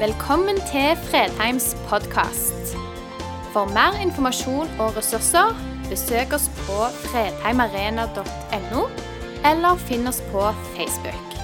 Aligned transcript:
Velkommen 0.00 0.56
til 0.56 0.96
Fredheims 0.96 1.76
podkast. 1.88 2.70
For 3.52 3.68
mer 3.68 3.98
informasjon 4.00 4.70
og 4.80 4.94
ressurser, 4.96 5.52
besøk 5.90 6.32
oss 6.32 6.46
på 6.62 6.86
fredheimarena.no, 7.02 8.84
eller 9.50 9.82
finn 9.82 10.08
oss 10.08 10.22
på 10.30 10.46
Facebook. 10.70 11.36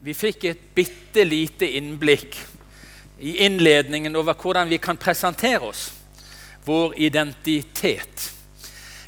Vi 0.00 0.16
fikk 0.16 0.48
et 0.54 0.64
bitte 0.80 1.28
lite 1.28 1.68
innblikk 1.68 2.40
i 3.20 3.36
innledningen 3.50 4.16
over 4.16 4.32
hvordan 4.32 4.72
vi 4.72 4.80
kan 4.80 4.96
presentere 4.96 5.60
oss, 5.60 5.90
vår 6.64 6.96
identitet. 6.96 8.37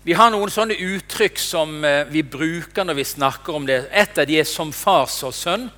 Vi 0.03 0.15
har 0.17 0.31
noen 0.33 0.49
sånne 0.49 0.79
uttrykk 0.81 1.37
som 1.37 1.83
eh, 1.85 2.07
vi 2.09 2.23
bruker 2.25 2.87
når 2.89 2.97
vi 2.97 3.05
snakker 3.05 3.57
om 3.59 3.67
det. 3.69 3.83
Et 3.93 4.19
av 4.19 4.27
de 4.27 4.39
er 4.41 4.45
'som 4.49 4.73
fars 4.73 5.23
og 5.23 5.33
sønn'. 5.33 5.69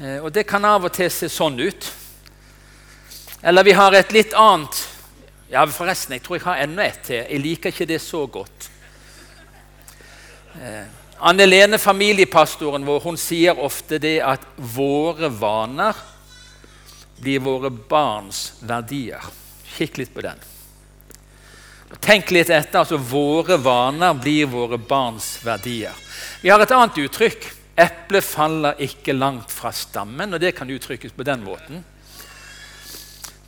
Eh, 0.00 0.22
og 0.22 0.32
Det 0.32 0.46
kan 0.46 0.64
av 0.64 0.84
og 0.84 0.92
til 0.92 1.10
se 1.10 1.26
sånn 1.26 1.58
ut. 1.58 1.92
Eller 3.42 3.64
vi 3.64 3.72
har 3.72 3.92
et 3.94 4.12
litt 4.12 4.32
annet 4.34 4.86
Ja, 5.50 5.64
forresten, 5.64 6.12
jeg 6.12 6.22
tror 6.22 6.36
jeg 6.36 6.44
har 6.44 6.56
enda 6.56 6.82
et 6.82 7.02
til. 7.02 7.24
Jeg 7.24 7.40
liker 7.40 7.70
ikke 7.72 7.86
det 7.86 8.00
så 8.02 8.26
godt. 8.26 8.68
Eh, 10.60 10.84
Anne 11.20 11.46
Lene, 11.46 11.78
familiepastoren 11.78 12.84
vår, 12.84 13.00
hun 13.00 13.16
sier 13.16 13.58
ofte 13.58 13.98
det 13.98 14.20
at 14.20 14.40
våre 14.56 15.30
vaner 15.30 15.96
blir 17.18 17.40
våre 17.40 17.70
barns 17.70 18.52
verdier. 18.60 19.24
Kikk 19.78 19.96
litt 19.96 20.14
på 20.14 20.20
den. 20.20 20.57
Tenk 21.96 22.30
litt 22.30 22.50
etter. 22.50 22.82
altså 22.82 22.98
Våre 23.00 23.56
vaner 23.56 24.14
blir 24.14 24.50
våre 24.52 24.78
barns 24.78 25.38
verdier. 25.44 25.94
Vi 26.42 26.50
har 26.52 26.60
et 26.60 26.74
annet 26.74 26.98
uttrykk. 27.06 27.48
Eplet 27.78 28.24
faller 28.26 28.80
ikke 28.82 29.14
langt 29.14 29.52
fra 29.54 29.72
stammen. 29.72 30.34
og 30.34 30.40
Det 30.40 30.54
kan 30.56 30.70
uttrykkes 30.70 31.12
på 31.16 31.24
den 31.24 31.44
måten. 31.44 31.84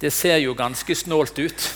Det 0.00 0.12
ser 0.12 0.38
jo 0.40 0.54
ganske 0.54 0.94
snålt 0.94 1.38
ut 1.38 1.70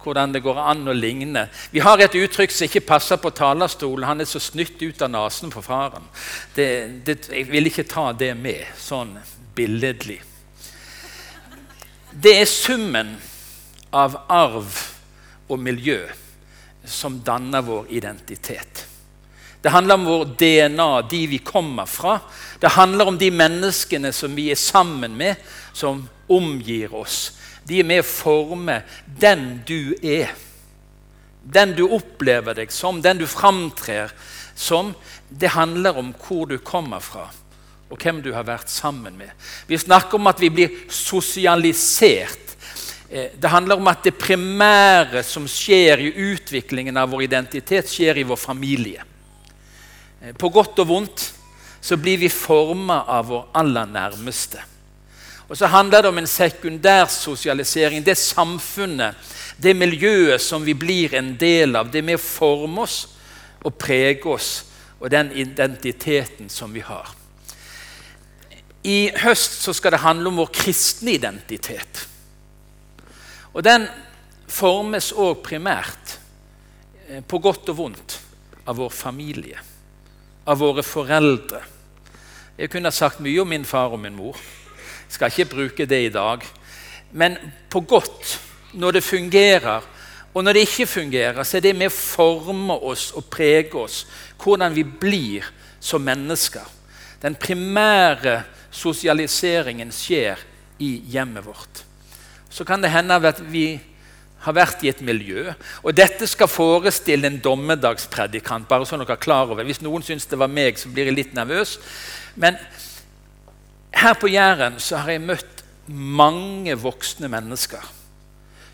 hvordan 0.00 0.32
det 0.32 0.40
går 0.40 0.56
an 0.56 0.88
å 0.88 0.94
ligne. 0.96 1.42
Vi 1.74 1.82
har 1.84 2.00
et 2.00 2.14
uttrykk 2.16 2.54
som 2.54 2.64
ikke 2.64 2.86
passer 2.88 3.18
på 3.20 3.32
talerstolen. 3.36 4.06
Han 4.08 4.22
er 4.22 4.28
så 4.30 4.40
snytt 4.40 4.80
ut 4.80 5.02
av 5.02 5.10
nesen 5.12 5.52
på 5.52 5.60
faren. 5.60 6.06
Det, 6.54 6.68
det, 7.04 7.18
jeg 7.28 7.50
vil 7.50 7.68
ikke 7.68 7.84
ta 7.90 8.06
det 8.16 8.32
med 8.38 8.64
sånn 8.80 9.18
billedlig. 9.56 10.20
Det 12.10 12.32
er 12.40 12.48
summen 12.48 13.18
av 13.92 14.16
arv 14.30 14.72
og 15.50 15.60
miljø 15.60 16.00
som 16.84 17.20
danner 17.24 17.62
vår 17.66 17.90
identitet. 17.90 18.86
Det 19.60 19.68
handler 19.68 19.94
om 19.94 20.04
vår 20.04 20.24
DNA, 20.24 21.02
de 21.02 21.26
vi 21.26 21.38
kommer 21.38 21.86
fra. 21.86 22.18
Det 22.58 22.68
handler 22.68 23.08
om 23.08 23.18
de 23.18 23.28
menneskene 23.30 24.12
som 24.12 24.34
vi 24.34 24.48
er 24.50 24.56
sammen 24.56 25.16
med, 25.16 25.36
som 25.72 26.06
omgir 26.32 26.94
oss. 26.96 27.36
De 27.68 27.82
er 27.82 27.88
med 27.88 28.00
å 28.00 28.08
forme 28.08 28.80
den 29.04 29.60
du 29.68 29.92
er. 30.00 30.32
Den 31.44 31.74
du 31.76 31.84
opplever 31.92 32.56
deg 32.56 32.72
som, 32.72 33.02
den 33.04 33.20
du 33.20 33.26
framtrer 33.28 34.14
som. 34.56 34.94
Det 35.28 35.52
handler 35.52 35.98
om 36.00 36.14
hvor 36.24 36.48
du 36.48 36.56
kommer 36.64 37.04
fra, 37.04 37.26
og 37.90 38.00
hvem 38.00 38.22
du 38.24 38.32
har 38.32 38.48
vært 38.48 38.72
sammen 38.72 39.18
med. 39.18 39.28
Vi 39.68 39.78
snakker 39.78 40.16
om 40.16 40.32
at 40.32 40.40
vi 40.40 40.50
blir 40.56 40.80
sosialisert 40.88 42.49
det 43.10 43.50
handler 43.50 43.80
om 43.80 43.88
at 43.90 44.04
det 44.06 44.14
primære 44.14 45.24
som 45.26 45.48
skjer 45.50 45.98
i 45.98 46.10
utviklingen 46.30 46.96
av 46.96 47.10
vår 47.10 47.24
identitet, 47.26 47.88
skjer 47.90 48.20
i 48.20 48.26
vår 48.26 48.38
familie. 48.38 49.02
Eh, 50.22 50.34
på 50.38 50.48
godt 50.48 50.78
og 50.78 50.86
vondt 50.92 51.24
så 51.82 51.96
blir 51.98 52.20
vi 52.20 52.28
forma 52.30 53.02
av 53.10 53.26
vår 53.32 53.48
aller 53.58 53.88
nærmeste. 53.90 54.62
Og 55.50 55.58
så 55.58 55.66
handler 55.66 56.04
det 56.04 56.10
om 56.12 56.20
en 56.20 56.30
sekundær 56.30 57.08
sosialisering. 57.10 58.04
Det 58.06 58.14
samfunnet, 58.14 59.16
det 59.58 59.74
miljøet 59.74 60.38
som 60.42 60.62
vi 60.62 60.76
blir 60.78 61.16
en 61.18 61.32
del 61.40 61.74
av. 61.80 61.90
Det 61.90 62.04
med 62.06 62.20
å 62.20 62.22
forme 62.22 62.84
oss 62.84 63.00
og 63.64 63.74
prege 63.74 64.30
oss 64.30 64.52
og 65.00 65.10
den 65.10 65.32
identiteten 65.34 66.52
som 66.52 66.70
vi 66.70 66.84
har. 66.86 67.10
I 68.86 69.10
høst 69.24 69.58
så 69.64 69.74
skal 69.74 69.96
det 69.96 70.04
handle 70.04 70.30
om 70.30 70.38
vår 70.44 70.52
kristne 70.54 71.16
identitet. 71.18 72.06
Og 73.54 73.64
den 73.66 73.86
formes 74.50 75.10
òg 75.12 75.42
primært, 75.42 76.18
eh, 77.08 77.22
på 77.22 77.38
godt 77.38 77.68
og 77.68 77.76
vondt, 77.76 78.20
av 78.66 78.76
vår 78.76 78.90
familie, 78.90 79.58
av 80.46 80.58
våre 80.58 80.82
foreldre. 80.82 81.62
Jeg 82.58 82.70
kunne 82.70 82.92
sagt 82.92 83.20
mye 83.20 83.40
om 83.40 83.48
min 83.48 83.64
far 83.64 83.90
og 83.90 84.00
min 84.00 84.14
mor. 84.14 84.36
Jeg 84.36 85.16
skal 85.16 85.30
ikke 85.30 85.50
bruke 85.50 85.86
det 85.86 86.04
i 86.06 86.12
dag. 86.12 86.44
Men 87.12 87.36
på 87.70 87.80
godt, 87.80 88.38
når 88.72 88.92
det 88.92 89.04
fungerer, 89.04 89.82
og 90.34 90.44
når 90.44 90.52
det 90.52 90.60
ikke 90.60 90.86
fungerer, 90.86 91.42
så 91.42 91.56
er 91.56 91.60
det 91.60 91.76
med 91.76 91.90
å 91.90 91.96
forme 91.96 92.74
oss 92.74 93.10
og 93.12 93.24
prege 93.24 93.74
oss, 93.74 94.06
hvordan 94.38 94.74
vi 94.74 94.84
blir 94.84 95.44
som 95.80 96.02
mennesker. 96.02 96.66
Den 97.22 97.34
primære 97.34 98.42
sosialiseringen 98.70 99.90
skjer 99.92 100.38
i 100.78 101.02
hjemmet 101.10 101.44
vårt 101.44 101.89
så 102.50 102.66
kan 102.66 102.82
det 102.82 102.90
hende 102.90 103.16
at 103.30 103.40
vi 103.52 103.80
har 104.40 104.56
vært 104.56 104.82
i 104.84 104.90
et 104.90 105.02
miljø. 105.04 105.50
Og 105.84 105.94
dette 105.96 106.26
skal 106.26 106.48
forestille 106.48 107.28
en 107.28 107.40
dommedagspredikant. 107.44 108.68
bare 108.68 108.86
så 108.86 108.96
dere 108.96 109.12
er 109.12 109.22
klar 109.22 109.50
over. 109.50 109.64
Hvis 109.64 109.82
noen 109.82 110.02
syns 110.02 110.26
det 110.26 110.38
var 110.38 110.48
meg, 110.48 110.78
så 110.78 110.88
blir 110.88 111.06
jeg 111.06 111.14
litt 111.14 111.34
nervøs. 111.34 111.78
Men 112.34 112.56
her 113.92 114.14
på 114.14 114.28
Jæren 114.28 114.80
så 114.80 114.96
har 114.96 115.10
jeg 115.10 115.26
møtt 115.28 115.64
mange 115.86 116.74
voksne 116.74 117.28
mennesker 117.28 117.84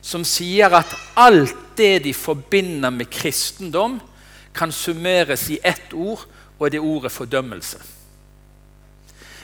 som 0.07 0.23
sier 0.27 0.71
at 0.77 0.93
alt 1.19 1.57
det 1.79 2.05
de 2.05 2.13
forbinder 2.15 2.93
med 2.95 3.11
kristendom, 3.11 3.99
kan 4.57 4.73
summeres 4.73 5.51
i 5.53 5.59
ett 5.67 5.93
ord, 5.93 6.23
og 6.57 6.71
det 6.73 6.81
ordet 6.81 7.13
fordømmelse. 7.13 7.77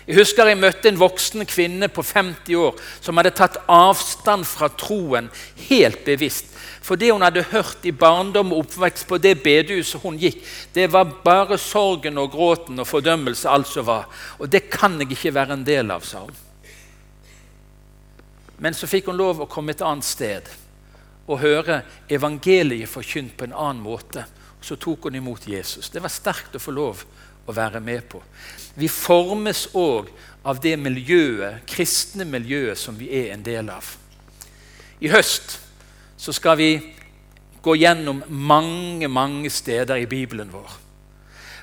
Jeg 0.06 0.18
husker 0.18 0.48
jeg 0.50 0.58
møtte 0.58 0.90
en 0.90 0.98
voksen 0.98 1.44
kvinne 1.46 1.86
på 1.92 2.02
50 2.02 2.56
år 2.58 2.78
som 2.98 3.20
hadde 3.20 3.34
tatt 3.38 3.60
avstand 3.70 4.46
fra 4.50 4.66
troen 4.74 5.28
helt 5.68 6.02
bevisst. 6.06 6.48
For 6.82 6.98
det 6.98 7.12
hun 7.12 7.22
hadde 7.22 7.44
hørt 7.52 7.86
i 7.86 7.92
barndom 7.94 8.50
og 8.50 8.64
oppvekst 8.64 9.06
på 9.06 9.20
det 9.22 9.36
bedehuset 9.44 10.02
hun 10.02 10.18
gikk, 10.18 10.40
det 10.74 10.88
var 10.90 11.12
bare 11.22 11.58
sorgen 11.60 12.18
og 12.18 12.32
gråten 12.34 12.82
og 12.82 12.88
fordømmelse 12.90 13.50
alt 13.50 13.70
som 13.70 13.86
var. 13.86 14.08
Og 14.42 14.50
det 14.50 14.66
kan 14.72 14.98
jeg 14.98 15.12
ikke 15.14 15.34
være 15.38 15.54
en 15.54 15.66
del 15.66 15.94
av, 15.94 16.02
sa 16.02 16.24
hun. 16.26 16.34
Men 18.62 18.74
så 18.74 18.90
fikk 18.90 19.10
hun 19.10 19.18
lov 19.18 19.42
å 19.42 19.50
komme 19.50 19.74
et 19.74 19.86
annet 19.86 20.06
sted 20.06 20.50
og 21.30 21.40
høre 21.42 21.82
evangeliet 22.10 22.90
forkynt 22.90 23.36
på 23.38 23.46
en 23.46 23.54
annen 23.54 23.82
måte. 23.82 24.26
Så 24.62 24.76
tok 24.78 25.06
hun 25.06 25.18
imot 25.18 25.46
Jesus. 25.46 25.90
Det 25.90 26.02
var 26.02 26.10
sterkt 26.10 26.58
å 26.58 26.62
få 26.62 26.74
lov 26.74 27.06
å 27.46 27.54
være 27.54 27.80
med 27.80 28.04
på. 28.10 28.22
Vi 28.74 28.88
formes 28.88 29.66
òg 29.76 30.10
av 30.42 30.60
det 30.62 30.74
miljøet, 30.80 31.62
kristne 31.68 32.26
miljøet 32.26 32.78
som 32.78 32.96
vi 32.98 33.10
er 33.22 33.32
en 33.34 33.44
del 33.44 33.70
av. 33.70 33.86
I 35.02 35.10
høst 35.12 35.58
så 36.18 36.34
skal 36.34 36.58
vi 36.58 36.70
gå 37.62 37.74
gjennom 37.78 38.22
mange, 38.28 39.08
mange 39.08 39.50
steder 39.50 40.02
i 40.02 40.08
Bibelen 40.10 40.50
vår. 40.52 40.78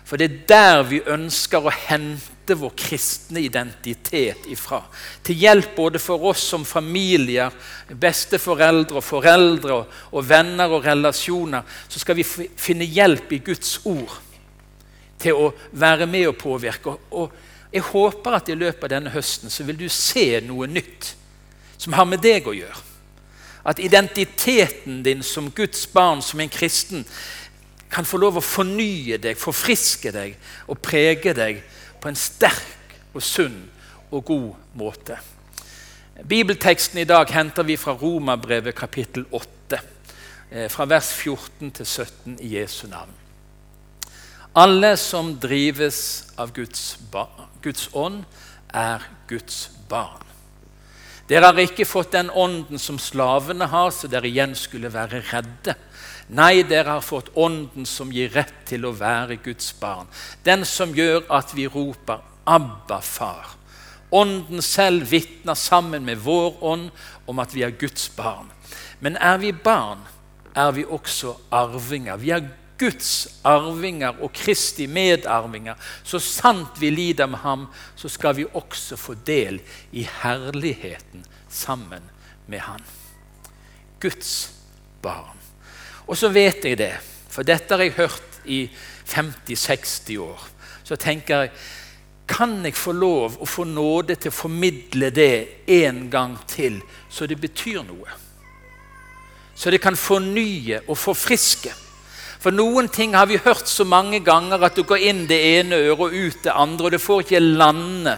For 0.07 0.17
det 0.17 0.25
er 0.25 0.37
der 0.49 0.83
vi 0.89 1.01
ønsker 1.05 1.61
å 1.61 1.73
hente 1.73 2.55
vår 2.57 2.71
kristne 2.79 3.43
identitet 3.45 4.47
ifra. 4.49 4.79
Til 5.23 5.37
hjelp 5.37 5.75
både 5.77 6.01
for 6.01 6.23
oss 6.31 6.47
som 6.49 6.65
familier, 6.65 7.53
besteforeldre 7.93 8.97
og 8.97 9.05
foreldre 9.05 9.83
og 10.09 10.25
venner 10.25 10.73
og 10.73 10.87
relasjoner, 10.87 11.67
så 11.87 12.01
skal 12.01 12.17
vi 12.17 12.25
finne 12.25 12.89
hjelp 12.89 13.35
i 13.37 13.43
Guds 13.51 13.77
ord 13.85 14.17
til 15.19 15.37
å 15.37 15.51
være 15.71 16.07
med 16.09 16.29
og 16.31 16.37
påvirke. 16.39 16.95
Og 17.11 17.33
jeg 17.73 17.85
håper 17.91 18.37
at 18.37 18.49
i 18.49 18.57
løpet 18.57 18.87
av 18.87 18.93
denne 18.95 19.13
høsten 19.13 19.51
så 19.53 19.65
vil 19.67 19.77
du 19.77 19.89
se 19.93 20.39
noe 20.45 20.67
nytt 20.69 21.13
som 21.79 21.95
har 21.95 22.07
med 22.09 22.23
deg 22.23 22.47
å 22.47 22.55
gjøre. 22.55 22.85
At 23.69 23.81
identiteten 23.83 25.03
din 25.03 25.21
som 25.23 25.51
Guds 25.51 25.83
barn, 25.91 26.23
som 26.23 26.39
en 26.39 26.51
kristen, 26.51 27.03
kan 27.89 28.05
få 28.05 28.19
lov 28.21 28.37
å 28.39 28.45
fornye 28.45 29.17
deg, 29.21 29.37
forfriske 29.37 30.13
deg 30.13 30.37
og 30.69 30.81
prege 30.81 31.33
deg 31.37 31.61
på 32.01 32.09
en 32.09 32.17
sterk 32.17 32.97
og 33.13 33.23
sunn 33.25 33.57
og 34.09 34.25
god 34.25 34.77
måte. 34.79 35.17
Bibelteksten 36.29 36.99
i 36.99 37.07
dag 37.07 37.31
henter 37.31 37.63
vi 37.63 37.77
fra 37.79 37.95
Romerbrevet 37.97 38.75
kapittel 38.75 39.25
8, 39.31 39.79
eh, 40.51 40.67
fra 40.69 40.85
vers 40.85 41.13
14 41.13 41.71
til 41.71 41.85
17 41.85 42.37
i 42.41 42.55
Jesu 42.57 42.87
navn. 42.87 43.18
Alle 44.59 44.97
som 44.97 45.37
drives 45.39 45.99
av 46.35 46.51
Guds, 46.51 46.97
Guds 47.61 47.89
ånd, 47.95 48.25
er 48.75 49.05
Guds 49.29 49.69
barn. 49.87 50.25
Dere 51.29 51.47
har 51.47 51.61
ikke 51.63 51.85
fått 51.87 52.11
den 52.17 52.31
ånden 52.33 52.81
som 52.81 52.97
slavene 52.99 53.69
har, 53.71 53.93
så 53.95 54.09
dere 54.11 54.27
igjen 54.27 54.57
skulle 54.59 54.91
være 54.91 55.21
redde. 55.29 55.77
Nei, 56.35 56.65
dere 56.67 56.97
har 56.97 57.05
fått 57.05 57.31
ånden 57.39 57.87
som 57.87 58.11
gir 58.11 58.33
rett 58.35 58.65
til 58.67 58.89
å 58.89 58.91
være 58.97 59.39
Guds 59.45 59.71
barn. 59.79 60.11
Den 60.43 60.67
som 60.67 60.91
gjør 60.97 61.23
at 61.39 61.55
vi 61.55 61.69
roper 61.69 62.19
'Abba, 62.43 62.99
far'. 62.99 63.55
Ånden 64.11 64.61
selv 64.61 65.11
vitner 65.11 65.55
sammen 65.55 66.03
med 66.05 66.17
vår 66.17 66.63
ånd 66.63 66.89
om 67.27 67.39
at 67.39 67.55
vi 67.55 67.63
er 67.63 67.79
Guds 67.79 68.09
barn. 68.09 68.51
Men 68.99 69.15
er 69.17 69.37
vi 69.37 69.51
barn, 69.51 69.99
er 70.55 70.71
vi 70.71 70.83
også 70.83 71.37
arvinger. 71.51 72.17
Vi 72.17 72.31
er 72.31 72.58
Guds 72.79 73.27
arvinger 73.43 74.21
og 74.23 74.31
Kristi 74.33 74.87
medarvinger. 74.87 75.75
Så 76.03 76.19
sant 76.23 76.79
vi 76.79 76.89
lider 76.93 77.27
med 77.27 77.43
ham, 77.43 77.67
så 77.95 78.09
skal 78.09 78.37
vi 78.37 78.47
også 78.53 78.97
få 78.97 79.17
del 79.27 79.59
i 79.91 80.05
herligheten 80.21 81.25
sammen 81.49 82.03
med 82.47 82.59
han. 82.59 82.81
Guds 83.99 84.51
barn. 85.01 85.37
Og 86.07 86.17
så 86.17 86.31
vet 86.33 86.65
jeg 86.65 86.77
det, 86.79 86.93
for 87.29 87.45
dette 87.45 87.75
har 87.75 87.83
jeg 87.83 87.97
hørt 87.99 88.39
i 88.45 88.63
50-60 89.09 90.17
år. 90.23 90.47
Så 90.83 90.95
tenker 90.95 91.43
jeg 91.43 91.51
kan 92.29 92.59
jeg 92.65 92.77
få 92.77 92.93
lov 92.93 93.39
å 93.41 93.45
få 93.49 93.65
nåde 93.65 94.15
til 94.15 94.29
å 94.29 94.37
formidle 94.37 95.09
det 95.09 95.65
en 95.79 96.03
gang 96.13 96.35
til, 96.49 96.77
så 97.09 97.25
det 97.25 97.39
betyr 97.41 97.81
noe? 97.87 98.17
Så 99.57 99.73
det 99.73 99.81
kan 99.81 99.97
fornye 99.97 100.83
og 100.87 100.97
forfriske. 100.97 101.73
For 102.39 102.55
noen 102.55 102.87
ting 102.87 103.17
har 103.19 103.27
vi 103.27 103.39
hørt 103.43 103.67
så 103.67 103.83
mange 103.83 104.21
ganger 104.23 104.63
at 104.63 104.77
det 104.79 104.87
går 104.87 105.07
inn 105.09 105.25
det 105.27 105.39
ene 105.59 105.79
øret 105.89 106.05
og 106.05 106.13
ut 106.15 106.43
det 106.45 106.53
andre, 106.55 106.85
og 106.85 106.91
det 106.91 107.01
får 107.03 107.25
ikke 107.25 107.41
lande 107.43 108.15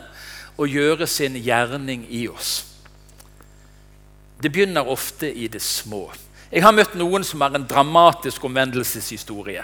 og 0.58 0.70
gjøre 0.70 1.08
sin 1.10 1.40
gjerning 1.42 2.06
i 2.10 2.28
oss. 2.30 2.60
Det 4.42 4.52
begynner 4.52 4.90
ofte 4.90 5.30
i 5.34 5.48
det 5.48 5.62
små. 5.62 6.12
Jeg 6.52 6.62
har 6.66 6.76
møtt 6.76 6.98
noen 7.00 7.24
som 7.26 7.42
har 7.42 7.56
en 7.56 7.66
dramatisk 7.66 8.44
omvendelseshistorie. 8.46 9.64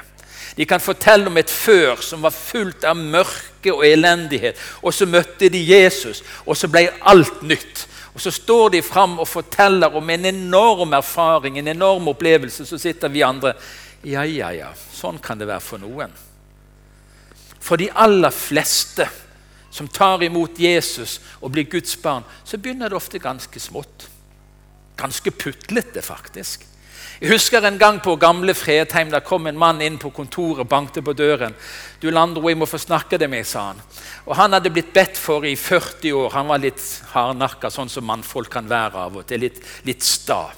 De 0.57 0.65
kan 0.65 0.81
fortelle 0.81 1.27
om 1.29 1.37
et 1.37 1.51
før 1.51 1.99
som 2.01 2.23
var 2.23 2.33
fullt 2.33 2.85
av 2.87 2.97
mørke 2.97 3.73
og 3.73 3.83
elendighet. 3.85 4.57
Og 4.81 4.93
så 4.93 5.05
møtte 5.09 5.51
de 5.53 5.61
Jesus, 5.61 6.23
og 6.45 6.57
så 6.57 6.69
ble 6.71 6.87
alt 7.01 7.43
nytt. 7.45 7.85
Og 8.17 8.21
Så 8.21 8.31
står 8.31 8.69
de 8.69 8.81
fram 8.81 9.19
og 9.19 9.27
forteller 9.27 9.93
om 9.93 10.09
en 10.09 10.25
enorm 10.25 10.93
erfaring, 10.93 11.59
en 11.59 11.67
enorm 11.67 12.07
opplevelse. 12.07 12.65
Så 12.65 12.77
sitter 12.77 13.07
vi 13.13 13.21
andre 13.21 13.53
Ja, 14.07 14.23
ja, 14.23 14.53
ja. 14.55 14.71
Sånn 14.73 15.19
kan 15.19 15.39
det 15.39 15.49
være 15.49 15.63
for 15.63 15.83
noen. 15.83 16.13
For 17.59 17.79
de 17.79 17.89
aller 17.91 18.31
fleste 18.31 19.07
som 19.73 19.89
tar 19.91 20.23
imot 20.23 20.59
Jesus 20.59 21.17
og 21.41 21.51
blir 21.53 21.67
Guds 21.69 21.97
barn, 22.01 22.23
så 22.47 22.57
begynner 22.57 22.89
det 22.89 22.97
ofte 22.97 23.19
ganske 23.19 23.59
smått. 23.59 24.07
Ganske 24.97 25.33
putlete, 25.35 26.01
faktisk. 26.01 26.63
Jeg 27.17 27.31
husker 27.31 27.65
en 27.65 27.79
gang 27.81 27.97
på 28.01 28.13
gamle 28.21 28.53
Fredheim. 28.53 29.09
Der 29.11 29.25
kom 29.25 29.47
en 29.49 29.57
mann 29.57 29.81
inn 29.81 29.97
på 29.97 30.11
kontoret 30.13 30.63
og 30.63 30.69
bankte 30.69 31.01
på 31.01 31.13
døren. 31.17 31.55
'Du 31.99 32.09
Landro, 32.11 32.47
jeg 32.49 32.57
må 32.57 32.65
få 32.65 32.77
snakke 32.77 33.17
det 33.17 33.29
med, 33.29 33.45
sa 33.45 33.67
han. 33.67 33.81
Og 34.25 34.35
Han 34.35 34.53
hadde 34.53 34.69
blitt 34.69 34.93
bedt 34.93 35.17
for 35.17 35.45
i 35.45 35.55
40 35.55 36.13
år. 36.13 36.29
Han 36.29 36.47
var 36.47 36.57
litt 36.57 37.01
hardnakka, 37.13 37.69
sånn 37.69 37.89
som 37.89 38.05
mannfolk 38.05 38.49
kan 38.49 38.69
være 38.69 38.95
av 38.95 39.17
og 39.17 39.25
til. 39.25 39.39
Litt, 39.39 39.61
litt 39.83 40.03
sta. 40.03 40.53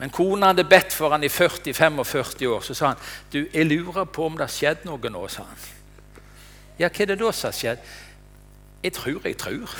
Men 0.00 0.10
kona 0.10 0.50
hadde 0.50 0.64
bedt 0.64 0.94
for 0.96 1.12
han 1.12 1.24
i 1.24 1.28
40-45 1.28 2.46
år. 2.48 2.60
Så 2.60 2.74
sa 2.74 2.86
han, 2.86 2.96
'Du, 3.32 3.46
jeg 3.52 3.66
lurer 3.66 4.04
på 4.04 4.26
om 4.26 4.32
det 4.32 4.46
har 4.48 4.54
skjedd 4.54 4.84
noe 4.84 5.10
nå', 5.10 5.28
sa 5.28 5.42
han. 5.42 5.56
'Ja, 6.78 6.88
hva 6.88 7.02
er 7.02 7.06
det 7.06 7.18
da 7.18 7.32
som 7.32 7.48
har 7.48 7.52
skjedd?' 7.52 7.84
'Jeg 8.82 8.92
tror 8.92 9.20
jeg 9.24 9.36
tror'. 9.36 9.76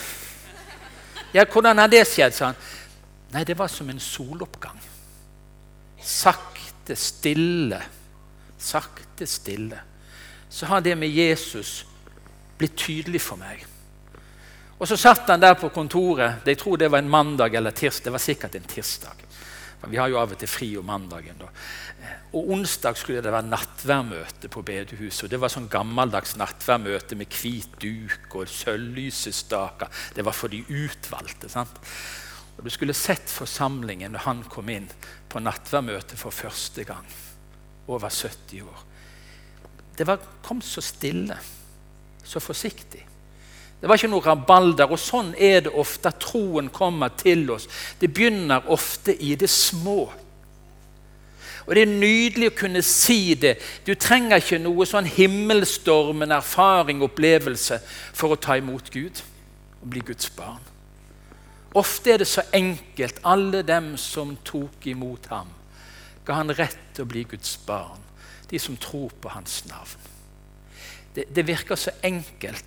'Ja, 1.34 1.44
hvordan 1.44 1.78
har 1.78 1.87
det 1.87 2.06
skjedd?' 2.06 2.34
sa 2.34 2.46
han. 2.46 2.56
'Nei, 3.32 3.44
det 3.44 3.58
var 3.58 3.67
som 3.67 3.90
en 3.90 4.00
soloppgang' 4.00 4.90
sakte, 6.00 6.96
stille, 6.96 7.82
sakte, 8.58 9.26
stille, 9.26 9.81
så 10.49 10.67
har 10.67 10.81
det 10.81 10.96
med 10.96 11.08
Jesus 11.08 11.87
blitt 12.58 12.76
tydelig 12.76 13.20
for 13.20 13.37
meg. 13.37 13.67
Og 14.81 14.88
Så 14.88 14.96
satt 14.96 15.28
han 15.28 15.40
der 15.40 15.55
på 15.55 15.69
kontoret. 15.69 16.40
Jeg 16.46 16.58
tror 16.58 16.76
det 16.76 16.90
var 16.90 16.99
en 16.99 17.08
mandag 17.08 17.55
eller 17.55 17.70
tirsdag. 17.70 18.05
Det 18.05 18.12
var 18.12 18.19
sikkert 18.19 18.55
en 18.55 18.64
tirsdag. 18.64 19.17
Vi 19.88 19.97
har 19.97 20.11
jo 20.12 20.19
av 20.21 20.35
og 20.35 20.38
til 20.38 20.50
fri 20.50 20.69
om 20.77 20.85
mandagen. 20.85 21.38
da. 21.41 21.49
Og 22.37 22.50
Onsdag 22.53 22.97
skulle 22.97 23.23
det 23.23 23.32
være 23.32 23.49
nattværmøte 23.49 24.49
på 24.49 24.62
bedehuset. 24.62 25.25
og 25.25 25.31
Det 25.31 25.41
var 25.41 25.49
sånn 25.49 25.71
gammeldags 25.73 26.37
nattværmøte 26.37 27.17
med 27.17 27.32
hvit 27.32 27.81
duk 27.81 28.35
og 28.35 28.49
sølvlysestaker. 28.49 29.88
Det 30.15 30.25
var 30.25 30.32
for 30.32 30.49
de 30.49 30.62
utvalgte. 30.69 31.49
sant? 31.49 31.81
Og 32.59 32.65
Du 32.65 32.71
skulle 32.71 32.94
sett 32.94 33.31
forsamlingen 33.31 34.12
når 34.12 34.27
han 34.27 34.44
kom 34.44 34.69
inn 34.69 34.88
på 35.29 35.41
nattværmøtet 35.41 36.19
for 36.19 36.31
første 36.31 36.85
gang. 36.85 37.06
Over 37.88 38.11
70 38.11 38.62
år. 38.62 38.85
Det 39.97 40.06
var, 40.06 40.19
kom 40.43 40.61
så 40.61 40.81
stille, 40.81 41.37
så 42.25 42.41
forsiktig. 42.41 43.10
Det 43.81 43.88
var 43.88 43.97
ikke 43.97 44.11
noe 44.12 44.25
rabalder. 44.25 44.91
Og 44.93 45.00
sånn 45.00 45.32
er 45.38 45.65
det 45.65 45.73
ofte 45.73 46.12
at 46.12 46.21
troen 46.23 46.69
kommer 46.73 47.12
til 47.17 47.47
oss. 47.55 47.69
Det 48.00 48.12
begynner 48.12 48.69
ofte 48.73 49.15
i 49.17 49.35
det 49.41 49.50
små. 49.50 50.03
Og 51.67 51.75
Det 51.75 51.82
er 51.85 51.93
nydelig 51.93 52.50
å 52.50 52.56
kunne 52.56 52.82
si 52.82 53.35
det. 53.38 53.55
Du 53.87 53.94
trenger 53.94 54.41
ikke 54.41 54.59
noe 54.59 54.87
sånn 54.88 55.06
himmelstormende 55.06 56.41
erfaring 56.41 57.03
opplevelse 57.06 57.81
for 58.12 58.35
å 58.35 58.41
ta 58.41 58.56
imot 58.59 58.91
Gud 58.93 59.23
og 59.81 59.88
bli 59.93 60.03
Guds 60.05 60.29
barn. 60.35 60.61
Ofte 61.79 62.12
er 62.12 62.25
det 62.25 62.29
så 62.29 62.43
enkelt. 62.53 63.21
Alle 63.23 63.62
dem 63.62 63.93
som 64.00 64.35
tok 64.44 64.88
imot 64.91 65.31
ham, 65.31 65.53
ga 66.27 66.41
han 66.41 66.50
rett 66.59 66.81
til 66.94 67.06
å 67.06 67.11
bli 67.12 67.23
Guds 67.31 67.55
barn. 67.67 68.03
De 68.50 68.59
som 68.59 68.77
tror 68.77 69.12
på 69.23 69.31
hans 69.31 69.62
navn. 69.71 70.09
Det, 71.15 71.29
det 71.31 71.47
virker 71.47 71.79
så 71.79 71.94
enkelt. 72.03 72.67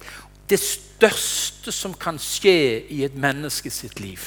Det 0.53 0.61
største 0.61 1.73
som 1.73 1.95
kan 1.97 2.19
skje 2.21 2.85
i 2.93 3.01
et 3.07 3.15
menneske 3.17 3.73
sitt 3.73 3.97
liv 4.03 4.21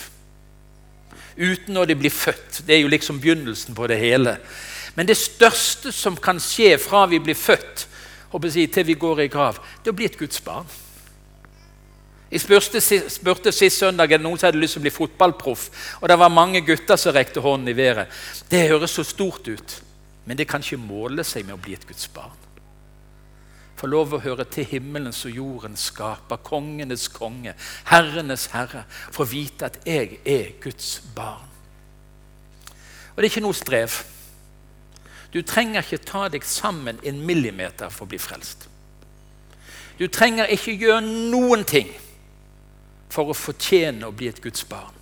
uten 1.37 1.75
når 1.77 1.91
de 1.91 1.97
blir 2.01 2.11
født. 2.11 2.63
Det 2.67 2.75
er 2.75 2.81
jo 2.81 2.89
liksom 2.89 3.21
begynnelsen 3.21 3.77
på 3.77 3.87
det 3.87 3.99
hele. 4.01 4.39
Men 4.97 5.09
det 5.09 5.19
største 5.21 5.93
som 5.93 6.17
kan 6.17 6.41
skje 6.41 6.79
fra 6.81 7.05
vi 7.07 7.21
blir 7.21 7.37
født 7.37 7.87
til 8.73 8.87
vi 8.87 8.95
går 8.95 9.21
i 9.21 9.29
grav, 9.33 9.57
det 9.81 9.89
er 9.89 9.95
å 9.95 9.97
bli 9.97 10.09
et 10.09 10.19
Guds 10.19 10.41
barn. 10.45 10.67
Jeg 12.31 12.43
spurte, 12.43 12.81
spurte 13.09 13.53
sist 13.55 13.79
søndag 13.79 14.13
om 14.13 14.25
noen 14.27 14.37
som 14.37 14.49
hadde 14.49 14.61
lyst 14.61 14.77
til 14.77 14.83
å 14.83 14.85
bli 14.85 14.93
fotballproff. 14.93 15.69
Og 16.03 16.09
det 16.11 16.19
var 16.19 16.29
mange 16.29 16.61
gutter 16.67 16.99
som 17.01 17.15
rekte 17.15 17.41
hånden 17.41 17.71
i 17.71 17.77
været. 17.77 18.11
Det 18.51 18.67
høres 18.69 18.99
så 18.99 19.07
stort 19.07 19.49
ut, 19.49 19.77
men 20.27 20.37
det 20.37 20.49
kan 20.51 20.61
ikke 20.61 20.83
måle 20.83 21.25
seg 21.25 21.47
med 21.47 21.55
å 21.57 21.63
bli 21.63 21.79
et 21.79 21.87
Guds 21.87 22.11
barn. 22.13 22.46
Få 23.77 23.91
lov 23.93 24.15
å 24.17 24.23
høre 24.25 24.47
til 24.49 24.65
himmelens 24.71 25.25
og 25.29 25.37
jordens 25.37 25.91
skaper, 25.91 26.41
kongenes 26.45 27.11
konge, 27.13 27.53
herrenes 27.91 28.49
herre. 28.55 28.87
Få 29.13 29.27
vite 29.29 29.69
at 29.69 29.83
jeg 29.85 30.21
er 30.25 30.55
Guds 30.63 31.03
barn. 31.17 31.53
Og 33.13 33.21
det 33.21 33.29
er 33.29 33.33
ikke 33.35 33.45
noe 33.45 33.57
strev. 33.57 34.01
Du 35.33 35.43
trenger 35.45 35.85
ikke 35.85 36.05
ta 36.09 36.27
deg 36.33 36.45
sammen 36.49 37.01
en 37.05 37.21
millimeter 37.29 37.93
for 37.93 38.07
å 38.07 38.11
bli 38.13 38.21
frelst. 38.21 38.69
Du 39.99 40.07
trenger 40.13 40.49
ikke 40.53 40.77
gjøre 40.77 41.05
noen 41.05 41.65
ting 41.69 41.93
for 43.13 43.33
å 43.33 43.37
fortjene 43.37 44.09
å 44.09 44.15
bli 44.17 44.29
et 44.29 44.41
Guds 44.45 44.65
barn. 44.69 44.97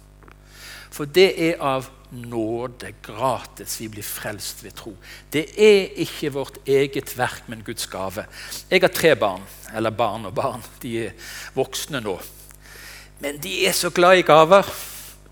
For 0.95 1.11
det 1.11 1.31
er 1.51 1.63
av 1.63 1.89
nåde, 2.15 2.93
gratis, 3.03 3.81
vi 3.81 3.89
blir 3.89 4.07
frelst 4.07 4.63
ved 4.65 4.77
tro. 4.79 4.95
Det 5.33 5.45
er 5.59 5.93
ikke 6.05 6.33
vårt 6.35 6.59
eget 6.67 7.13
verk, 7.19 7.49
men 7.51 7.65
Guds 7.67 7.87
gave. 7.91 8.27
Jeg 8.71 8.81
har 8.81 8.93
tre 8.95 9.15
barn, 9.17 9.43
eller 9.75 9.91
barn 9.91 10.27
og 10.27 10.35
barn. 10.35 10.65
De 10.83 10.95
er 11.07 11.31
voksne 11.55 12.01
nå. 12.05 12.19
Men 13.21 13.39
de 13.43 13.67
er 13.67 13.73
så 13.73 13.91
glad 13.91 14.19
i 14.19 14.27
gaver. 14.27 14.69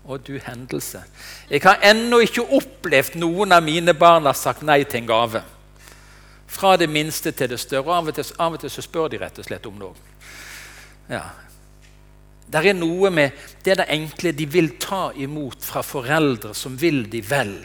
Og 0.03 0.19
du 0.27 0.35
hendelse. 0.35 0.99
Jeg 1.49 1.61
har 1.63 1.79
ennå 1.87 2.19
ikke 2.25 2.43
opplevd 2.57 3.15
noen 3.21 3.55
av 3.55 3.63
mine 3.63 3.93
barn 3.95 4.25
har 4.27 4.35
sagt 4.35 4.65
nei 4.67 4.81
til 4.83 4.99
en 4.99 5.07
gave. 5.07 5.43
Fra 6.47 6.75
det 6.77 6.89
minste 6.91 7.31
til 7.31 7.53
det 7.53 7.59
større. 7.61 7.95
Av 7.95 8.09
og 8.11 8.15
til, 8.17 8.27
av 8.35 8.57
og 8.57 8.59
til 8.59 8.73
så 8.73 8.83
spør 8.83 9.13
de 9.13 9.21
rett 9.21 9.39
og 9.39 9.47
slett 9.47 9.69
om 9.69 9.79
noe. 9.79 9.95
Ja, 11.07 11.23
det 12.53 12.69
er 12.69 12.77
noe 12.77 13.09
med 13.09 13.33
det 13.65 13.79
det 13.79 13.89
enkle 13.89 14.33
de 14.37 14.45
vil 14.45 14.75
ta 14.81 15.07
imot 15.17 15.63
fra 15.65 15.81
foreldre 15.85 16.53
som 16.57 16.75
vil 16.79 17.03
de 17.09 17.23
vel. 17.25 17.55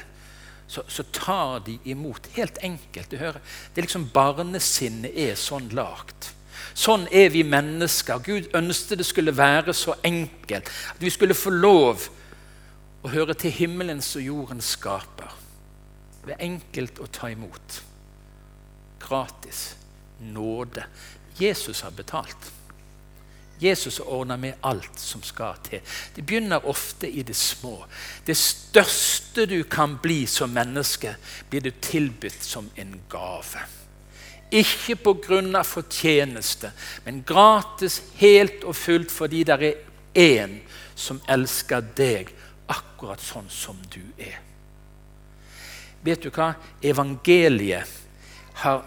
Så, 0.68 0.83
så 0.88 1.02
tar 1.12 1.61
de 1.64 1.78
imot. 1.85 2.28
Helt 2.37 2.59
enkelt. 2.62 3.11
Det, 3.11 3.18
hører. 3.18 3.40
det 3.75 3.80
er 3.80 3.87
liksom 3.87 4.09
Barnesinnet 4.12 5.16
er 5.16 5.37
sånn 5.40 5.71
lagt. 5.76 6.33
Sånn 6.76 7.07
er 7.12 7.33
vi 7.33 7.42
mennesker. 7.45 8.21
Gud 8.25 8.50
ønsket 8.57 9.00
det 9.00 9.09
skulle 9.09 9.37
være 9.37 9.75
så 9.75 9.97
enkelt. 10.04 10.68
At 10.68 11.00
vi 11.02 11.12
skulle 11.12 11.37
få 11.37 11.52
lov 11.54 12.09
å 13.02 13.12
høre 13.12 13.37
til 13.38 13.54
himmelens 13.54 14.11
og 14.18 14.26
jordens 14.26 14.75
skaper. 14.76 15.33
Det 16.26 16.37
er 16.37 16.45
enkelt 16.45 17.00
å 17.00 17.09
ta 17.12 17.30
imot. 17.33 17.80
Gratis. 19.00 19.73
Nåde. 20.21 20.85
Jesus 21.40 21.80
har 21.87 21.97
betalt. 21.97 22.52
Jesus 23.61 24.00
ordner 24.00 24.37
med 24.37 24.53
alt 24.62 25.00
som 25.00 25.23
skal 25.23 25.59
til. 25.67 25.81
Det 26.17 26.27
begynner 26.27 26.67
ofte 26.67 27.11
i 27.11 27.23
det 27.23 27.37
små. 27.37 27.85
Det 28.27 28.37
største 28.37 29.47
du 29.47 29.62
kan 29.65 29.99
bli 30.03 30.27
som 30.27 30.50
menneske, 30.50 31.17
blir 31.50 31.61
du 31.61 31.71
tilbudt 31.71 32.45
som 32.45 32.71
en 32.77 33.00
gave. 33.11 33.65
Ikke 34.50 34.97
pga. 34.97 35.62
fortjeneste, 35.62 36.73
men 37.05 37.23
gratis, 37.27 38.03
helt 38.17 38.65
og 38.65 38.77
fullt 38.77 39.11
fordi 39.11 39.45
det 39.45 39.62
er 39.62 39.75
én 40.15 40.61
som 40.95 41.21
elsker 41.29 41.81
deg 41.97 42.31
akkurat 42.69 43.21
sånn 43.21 43.49
som 43.49 43.77
du 43.91 44.03
er. 44.19 44.41
Vet 46.05 46.23
du 46.23 46.31
hva? 46.31 46.55
Evangeliet 46.83 47.87
har 48.62 48.85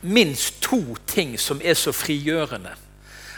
minst 0.00 0.60
to 0.60 0.96
ting 1.06 1.38
som 1.38 1.60
er 1.62 1.74
så 1.74 1.92
frigjørende 1.92 2.72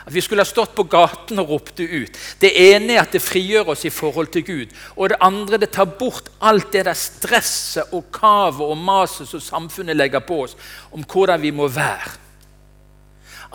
at 0.06 0.14
vi 0.14 0.20
skulle 0.22 0.44
ha 0.44 0.46
stått 0.46 0.74
på 0.78 0.84
gaten 0.86 1.40
og 1.42 1.48
ropt 1.50 1.80
det 1.80 1.86
ut. 1.90 2.18
Det 2.38 2.52
ene 2.62 2.94
er 2.94 3.00
at 3.02 3.14
det 3.16 3.24
frigjør 3.24 3.72
oss 3.74 3.82
i 3.88 3.90
forhold 3.90 4.30
til 4.30 4.44
Gud. 4.46 4.74
Og 4.94 5.10
det 5.10 5.18
andre 5.20 5.58
det 5.58 5.72
tar 5.74 5.88
bort 5.98 6.30
alt 6.38 6.70
det 6.72 6.84
der 6.86 6.94
stresset 6.94 7.90
og 7.90 8.06
kavet 8.14 8.62
og 8.62 8.78
maset 8.78 9.26
som 9.26 9.42
samfunnet 9.42 9.98
legger 9.98 10.22
på 10.22 10.44
oss 10.44 10.54
om 10.94 11.02
hvordan 11.02 11.42
vi 11.42 11.50
må 11.50 11.66
være. 11.74 12.14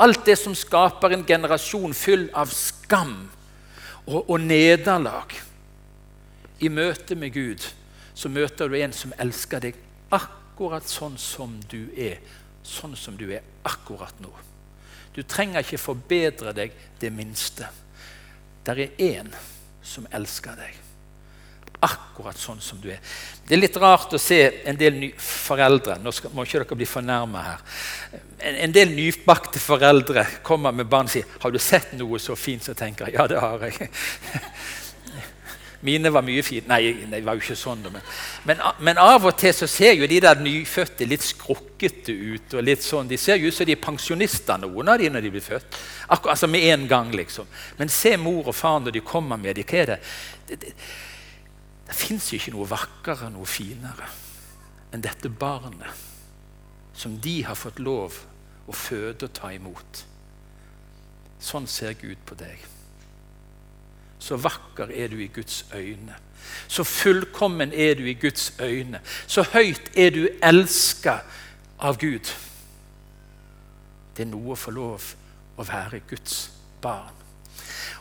Alt 0.03 0.25
det 0.27 0.35
som 0.39 0.55
skaper 0.55 1.15
en 1.15 1.23
generasjon 1.27 1.95
full 1.95 2.27
av 2.35 2.51
skam 2.51 3.15
og, 4.09 4.27
og 4.27 4.37
nederlag. 4.43 5.31
I 6.59 6.67
møte 6.67 7.15
med 7.15 7.31
Gud 7.31 7.63
så 8.11 8.27
møter 8.27 8.67
du 8.67 8.75
en 8.75 8.91
som 8.91 9.15
elsker 9.23 9.63
deg 9.63 9.79
akkurat 10.11 10.83
sånn 10.83 11.15
som 11.15 11.55
du 11.71 11.85
er. 11.95 12.19
Sånn 12.67 12.99
som 12.99 13.15
du 13.15 13.29
er 13.31 13.45
akkurat 13.63 14.19
nå. 14.19 14.50
Du 15.15 15.23
trenger 15.27 15.63
ikke 15.63 15.81
forbedre 15.81 16.53
deg 16.55 16.75
det 17.01 17.11
minste. 17.13 17.67
Der 18.65 18.79
er 18.79 19.01
én 19.01 19.31
som 19.83 20.07
elsker 20.13 20.55
deg. 20.59 20.77
Akkurat 21.81 22.37
sånn 22.37 22.59
som 22.61 22.77
du 22.81 22.91
er. 22.93 22.99
Det 23.47 23.55
er 23.55 23.61
litt 23.63 23.77
rart 23.81 24.13
å 24.13 24.19
se 24.21 24.37
en 24.69 24.77
del 24.77 24.99
foreldre 25.17 25.95
Nå 25.97 26.11
skal, 26.13 26.29
må 26.37 26.45
ikke 26.45 26.59
dere 26.61 26.77
bli 26.77 26.85
fornærma 26.85 27.41
her. 27.41 27.63
En, 28.37 28.59
en, 28.67 28.75
del 28.75 28.93
nybakte 28.93 29.59
foreldre 29.59 30.27
kommer 30.45 30.75
med 30.77 30.89
barn 30.89 31.09
og 31.09 31.15
sier 31.15 31.25
'Har 31.41 31.51
du 31.51 31.59
sett 31.59 31.93
noe 31.97 32.19
så 32.19 32.37
fint?' 32.37 32.63
Så 32.63 32.77
tenker 32.77 33.09
jeg 33.09 33.17
ja, 33.17 33.27
det 33.27 33.41
har 33.41 33.65
jeg. 33.65 33.89
Mine 35.81 36.11
var 36.13 36.21
mye 36.25 36.43
fine. 36.45 36.67
Nei, 36.69 36.93
det 37.09 37.21
var 37.25 37.37
jo 37.37 37.43
ikke 37.43 37.57
sånn. 37.57 37.81
Men, 37.89 38.03
men, 38.45 38.63
men, 38.85 38.99
av 39.01 39.25
og 39.25 39.37
til 39.39 39.53
så 39.57 39.67
ser 39.69 39.95
jo 39.97 40.09
de 40.09 40.19
der 40.21 40.41
nyfødte 40.41 41.07
litt 41.09 41.25
skrukkete 41.25 42.13
ut. 42.13 42.53
og 42.53 42.65
litt 42.67 42.85
sånn. 42.85 43.09
De 43.09 43.17
ser 43.17 43.41
jo 43.41 43.49
ut 43.49 43.57
som 43.57 43.69
de 43.69 43.75
er 43.75 43.81
pensjonister, 43.81 44.61
noen 44.61 44.93
av 44.93 45.01
de 45.01 45.09
når 45.09 45.25
de 45.25 45.33
blir 45.33 45.45
født. 45.45 45.79
Akkur 46.13 46.33
altså 46.35 46.49
med 46.51 46.67
en 46.69 46.87
gang, 46.91 47.09
liksom. 47.15 47.49
Men 47.79 47.89
se 47.89 48.13
mor 48.17 48.51
og 48.51 48.55
far 48.55 48.79
når 48.83 48.97
de 48.99 49.05
kommer 49.05 49.41
med 49.41 49.57
dem. 49.57 49.65
Hva 49.65 49.81
er 49.81 49.93
det? 49.95 49.99
Det, 50.47 50.59
det, 50.65 50.75
det 51.87 51.97
fins 51.97 52.29
ikke 52.37 52.53
noe 52.53 52.69
vakrere, 52.69 53.31
noe 53.33 53.49
finere 53.49 54.07
enn 54.91 55.03
dette 55.03 55.29
barnet 55.31 56.07
som 56.93 57.15
de 57.23 57.41
har 57.47 57.55
fått 57.55 57.79
lov 57.79 58.17
å 58.69 58.75
føde 58.75 59.25
og 59.25 59.33
ta 59.33 59.49
imot. 59.55 60.03
Sånn 61.41 61.65
ser 61.67 61.95
Gud 61.97 62.19
på 62.27 62.37
deg. 62.37 62.61
Så 64.21 64.37
vakker 64.37 64.91
er 64.93 65.09
du 65.09 65.17
i 65.17 65.31
Guds 65.33 65.65
øyne. 65.73 66.15
Så 66.67 66.83
fullkommen 66.83 67.73
er 67.73 67.95
du 67.97 68.05
i 68.05 68.13
Guds 68.13 68.53
øyne. 68.59 69.01
Så 69.27 69.43
høyt 69.53 69.91
er 69.97 70.09
du 70.09 70.27
elska 70.43 71.17
av 71.79 71.97
Gud. 71.97 72.29
Det 74.17 74.25
er 74.25 74.29
noe 74.29 74.53
å 74.53 74.59
få 74.59 74.71
lov 74.75 75.07
å 75.57 75.65
være 75.65 76.03
Guds 76.09 76.51
barn. 76.81 77.17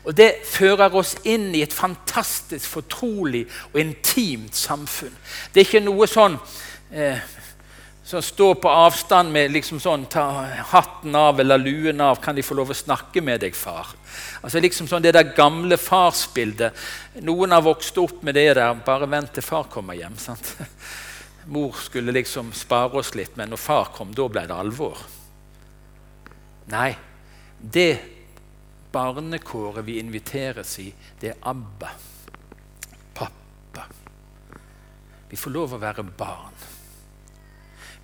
Og 0.04 0.16
Det 0.16 0.32
fører 0.44 0.94
oss 0.96 1.16
inn 1.24 1.54
i 1.54 1.62
et 1.62 1.72
fantastisk 1.72 2.68
fortrolig 2.68 3.46
og 3.72 3.80
intimt 3.80 4.56
samfunn. 4.56 5.16
Det 5.54 5.60
er 5.60 5.68
ikke 5.68 5.84
noe 5.84 6.08
sånn 6.08 6.38
eh, 6.92 7.20
som 8.10 8.22
står 8.22 8.54
på 8.54 8.68
avstand 8.68 9.30
med 9.32 9.52
liksom 9.54 9.78
sånn 9.78 10.08
ta 10.10 10.24
hatten 10.72 11.14
av 11.14 11.38
eller 11.40 11.58
luen 11.62 12.00
av. 12.02 12.18
'Kan 12.18 12.34
de 12.34 12.42
få 12.42 12.56
lov 12.58 12.70
å 12.70 12.74
snakke 12.74 13.22
med 13.22 13.40
deg, 13.40 13.54
far?' 13.54 13.94
Altså 14.42 14.60
liksom 14.60 14.88
sånn 14.88 15.02
Det 15.02 15.12
der 15.12 15.34
gamle 15.36 15.76
farsbildet. 15.76 16.74
Noen 17.22 17.52
har 17.52 17.62
vokst 17.62 17.98
opp 17.98 18.22
med 18.22 18.34
det 18.34 18.54
der 18.54 18.74
'bare 18.74 19.06
vent 19.06 19.32
til 19.34 19.42
far 19.42 19.64
kommer 19.64 19.94
hjem'. 19.94 20.18
sant? 20.18 20.56
Mor 21.46 21.72
skulle 21.72 22.12
liksom 22.12 22.52
spare 22.52 22.98
oss 22.98 23.14
litt, 23.14 23.36
men 23.36 23.50
når 23.50 23.56
far 23.58 23.84
kom, 23.94 24.12
da 24.12 24.28
ble 24.28 24.46
det 24.46 24.54
alvor. 24.54 24.98
Nei, 26.66 26.96
det 27.60 27.98
barnekåret 28.92 29.84
vi 29.84 29.98
inviteres 29.98 30.78
i, 30.78 30.92
det 31.20 31.30
er 31.30 31.36
Abba. 31.42 31.90
Pappa. 33.14 33.86
Vi 35.28 35.36
får 35.36 35.50
lov 35.50 35.74
å 35.74 35.78
være 35.78 36.02
barn. 36.02 36.79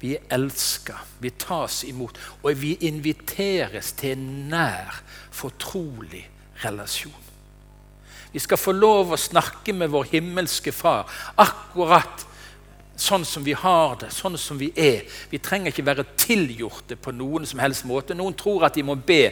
Vi 0.01 0.13
er 0.17 0.25
elska, 0.37 0.99
vi 1.21 1.31
tas 1.31 1.83
imot, 1.89 2.19
og 2.43 2.59
vi 2.61 2.75
inviteres 2.89 3.95
til 3.97 4.17
en 4.17 4.27
nær, 4.51 5.01
fortrolig 5.33 6.27
relasjon. 6.65 7.23
Vi 8.33 8.43
skal 8.43 8.61
få 8.61 8.75
lov 8.77 9.15
å 9.15 9.21
snakke 9.21 9.73
med 9.73 9.89
vår 9.95 10.11
himmelske 10.11 10.73
Far 10.75 11.09
akkurat 11.41 12.27
sånn 12.97 13.25
som 13.29 13.45
vi 13.45 13.55
har 13.57 13.97
det, 14.01 14.11
sånn 14.13 14.37
som 14.41 14.59
vi 14.61 14.71
er. 14.77 15.05
Vi 15.31 15.41
trenger 15.43 15.73
ikke 15.73 15.85
være 15.87 16.07
tilgjorte 16.21 16.97
på 17.01 17.13
noen 17.17 17.47
som 17.49 17.61
helst 17.61 17.85
måte. 17.89 18.17
Noen 18.17 18.37
tror 18.37 18.67
at 18.69 18.77
de 18.77 18.85
må 18.87 18.97
be, 18.97 19.31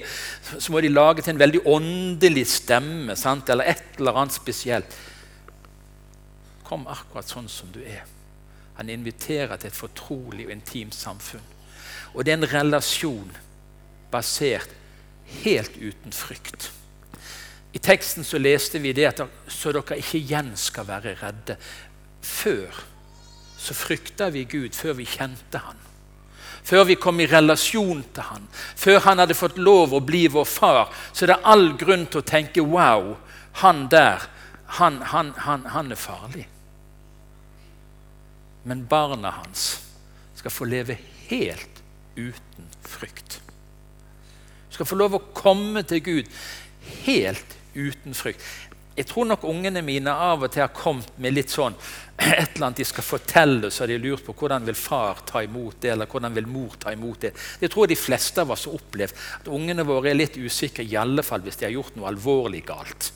så 0.56 0.72
må 0.72 0.80
de 0.84 0.92
lage 0.92 1.24
til 1.24 1.34
en 1.34 1.42
veldig 1.42 1.64
åndelig 1.68 2.46
stemme 2.58 3.16
sant? 3.16 3.48
eller 3.48 3.72
et 3.72 3.98
eller 3.98 4.20
annet 4.20 4.36
spesielt. 4.36 4.98
Kom 6.64 6.86
akkurat 6.88 7.28
sånn 7.28 7.48
som 7.48 7.72
du 7.72 7.80
er. 7.84 8.04
Han 8.78 8.90
inviterer 8.90 9.56
til 9.56 9.70
et 9.70 9.76
fortrolig 9.76 10.46
og 10.46 10.54
intimt 10.54 10.94
samfunn. 10.94 11.44
Og 12.14 12.24
det 12.24 12.32
er 12.32 12.40
en 12.40 12.52
relasjon 12.52 13.30
basert 14.10 14.70
helt 15.42 15.76
uten 15.76 16.12
frykt. 16.14 16.70
I 17.74 17.80
teksten 17.82 18.24
så 18.24 18.38
leste 18.38 18.78
vi 18.78 18.92
det 18.94 19.08
at 19.08 19.22
så 19.50 19.72
dere 19.74 19.98
ikke 19.98 20.20
igjen 20.20 20.52
skal 20.58 20.86
være 20.86 21.16
redde. 21.22 21.56
Før 22.22 22.84
så 23.58 23.74
frykta 23.74 24.28
vi 24.30 24.44
Gud, 24.44 24.76
før 24.76 24.92
vi 25.00 25.08
kjente 25.08 25.58
Han. 25.58 25.80
Før 26.64 26.84
vi 26.88 26.94
kom 26.96 27.20
i 27.20 27.26
relasjon 27.28 28.04
til 28.14 28.22
Han, 28.30 28.46
før 28.52 29.00
Han 29.04 29.18
hadde 29.18 29.36
fått 29.36 29.58
lov 29.58 29.94
å 29.94 30.00
bli 30.04 30.26
vår 30.32 30.46
far, 30.48 30.92
så 31.12 31.26
det 31.26 31.36
er 31.36 31.48
all 31.50 31.72
grunn 31.80 32.06
til 32.06 32.22
å 32.22 32.28
tenke 32.28 32.62
wow, 32.64 33.14
han 33.60 33.86
der, 33.90 34.24
han, 34.78 35.00
han, 35.02 35.32
han, 35.38 35.66
han 35.70 35.92
er 35.92 36.00
farlig. 36.00 36.46
Men 38.64 38.86
barna 38.88 39.30
hans 39.30 39.82
skal 40.34 40.52
få 40.52 40.68
leve 40.68 40.96
helt 41.28 41.82
uten 42.16 42.68
frykt. 42.82 43.40
Du 44.68 44.76
skal 44.76 44.88
få 44.88 44.98
lov 44.98 45.18
å 45.18 45.24
komme 45.36 45.84
til 45.86 46.00
Gud 46.04 46.30
helt 47.04 47.58
uten 47.74 48.16
frykt. 48.16 48.42
Jeg 48.94 49.08
tror 49.10 49.26
nok 49.26 49.44
ungene 49.50 49.82
mine 49.82 50.12
av 50.12 50.44
og 50.46 50.52
til 50.54 50.62
har 50.62 50.74
kommet 50.74 51.16
med 51.18 51.34
litt 51.34 51.50
sånn 51.50 51.74
et 52.16 52.54
eller 52.54 52.68
annet 52.68 52.82
de 52.82 52.86
skal 52.86 53.06
fortelle, 53.06 53.70
så 53.70 53.82
har 53.82 53.90
de 53.90 53.98
lurt 53.98 54.22
på 54.26 54.36
hvordan 54.38 54.66
vil 54.68 54.78
far 54.78 55.24
ta 55.26 55.42
imot 55.42 55.80
det, 55.82 55.90
eller 55.94 56.10
hvordan 56.10 56.36
vil 56.36 56.46
mor 56.46 56.76
ta 56.78 56.94
imot 56.94 57.26
det. 57.26 57.32
Det 57.60 57.70
tror 57.72 57.88
jeg 57.88 57.96
de 57.96 58.02
fleste 58.04 58.44
av 58.44 58.54
oss 58.54 58.68
har 58.68 58.78
opplevd. 58.78 59.24
At 59.40 59.50
ungene 59.50 59.86
våre 59.86 60.12
er 60.12 60.20
litt 60.20 60.38
usikre, 60.38 60.86
i 60.86 60.98
alle 61.00 61.26
fall 61.26 61.42
hvis 61.42 61.58
de 61.58 61.66
har 61.66 61.74
gjort 61.74 61.98
noe 61.98 62.10
alvorlig 62.12 62.62
galt. 62.70 63.10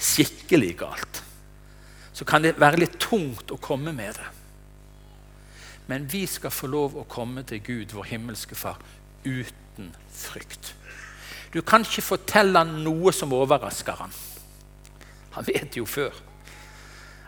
Skikkelig 0.00 0.74
galt. 0.78 1.24
Så 2.14 2.26
kan 2.28 2.46
det 2.46 2.54
være 2.60 2.84
litt 2.84 2.98
tungt 3.02 3.50
å 3.50 3.58
komme 3.62 3.94
med 3.96 4.14
det. 4.14 4.28
Men 5.90 6.06
vi 6.10 6.22
skal 6.30 6.54
få 6.54 6.70
lov 6.70 6.94
å 7.00 7.06
komme 7.10 7.42
til 7.48 7.62
Gud, 7.66 7.94
vår 7.96 8.12
himmelske 8.12 8.54
Far, 8.58 8.78
uten 9.24 9.90
frykt. 10.14 10.74
Du 11.50 11.60
kan 11.66 11.82
ikke 11.82 12.04
fortelle 12.12 12.62
han 12.62 12.84
noe 12.84 13.10
som 13.14 13.32
overrasker 13.34 13.98
han. 13.98 14.12
Han 15.34 15.46
vet 15.48 15.78
jo 15.80 15.86
før. 15.86 16.14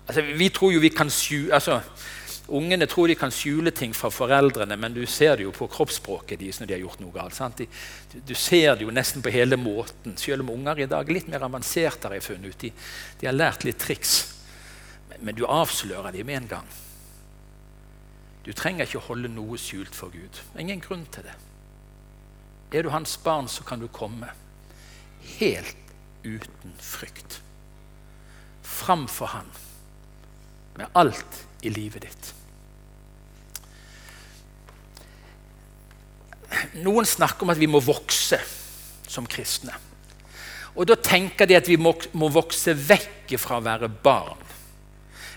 Altså, 0.07 0.23
vi 0.39 0.49
tror 0.55 0.75
jo 0.75 0.83
vi 0.83 0.93
kan 0.95 1.11
skjule, 1.11 1.55
altså, 1.59 1.81
Ungene 2.53 2.89
tror 2.91 3.07
de 3.09 3.15
kan 3.17 3.31
skjule 3.33 3.71
ting 3.73 3.95
fra 3.95 4.11
foreldrene, 4.11 4.77
men 4.77 4.93
du 4.93 5.05
ser 5.07 5.39
det 5.39 5.45
jo 5.47 5.53
på 5.55 5.69
kroppsspråket 5.71 6.41
deres 6.41 6.59
når 6.61 6.69
de 6.69 6.75
har 6.75 6.83
gjort 6.83 7.01
noe 7.01 7.15
galt. 7.15 7.39
De, 7.57 7.69
du 8.29 8.35
ser 8.37 8.75
det 8.77 8.85
jo 8.85 8.93
nesten 8.93 9.23
på 9.25 9.33
hele 9.33 9.57
måten. 9.57 10.19
Selv 10.21 10.45
om 10.45 10.51
unger 10.59 10.83
i 10.83 10.89
dag 10.91 11.07
er 11.07 11.17
litt 11.17 11.31
mer 11.33 11.47
avanserte, 11.47 12.11
har 12.11 12.19
jeg 12.19 12.27
funnet 12.27 12.51
ut. 12.51 12.65
De, 12.67 12.73
de 13.23 13.31
har 13.31 13.37
lært 13.39 13.65
litt 13.65 13.79
triks. 13.81 14.17
Men, 15.09 15.23
men 15.29 15.39
du 15.39 15.47
avslører 15.47 16.13
dem 16.13 16.29
med 16.29 16.43
en 16.43 16.51
gang. 16.57 16.75
Du 18.43 18.53
trenger 18.53 18.89
ikke 18.89 19.05
holde 19.07 19.31
noe 19.31 19.59
skjult 19.61 19.95
for 19.95 20.11
Gud. 20.15 20.41
Ingen 20.59 20.83
grunn 20.83 21.05
til 21.15 21.27
det. 21.29 21.35
Er 22.73 22.83
du 22.83 22.91
hans 22.91 23.15
barn, 23.23 23.49
så 23.49 23.65
kan 23.65 23.81
du 23.83 23.87
komme 23.93 24.33
helt 25.39 25.93
uten 26.25 26.75
frykt. 26.81 27.41
Framfor 28.63 29.27
han 29.27 29.51
med 30.79 30.89
alt 30.97 31.43
i 31.63 31.71
livet 31.71 32.07
ditt. 32.07 32.33
Noen 36.83 37.07
snakker 37.09 37.45
om 37.45 37.53
at 37.53 37.61
vi 37.61 37.69
må 37.71 37.81
vokse 37.85 38.39
som 39.09 39.27
kristne. 39.29 39.75
Og 40.73 40.89
da 40.89 40.97
tenker 40.97 41.49
de 41.49 41.59
at 41.59 41.69
vi 41.69 41.77
må, 41.77 41.93
må 42.17 42.31
vokse 42.33 42.73
vekk 42.75 43.35
fra 43.41 43.59
å 43.61 43.65
være 43.65 43.91
barn. 44.03 44.41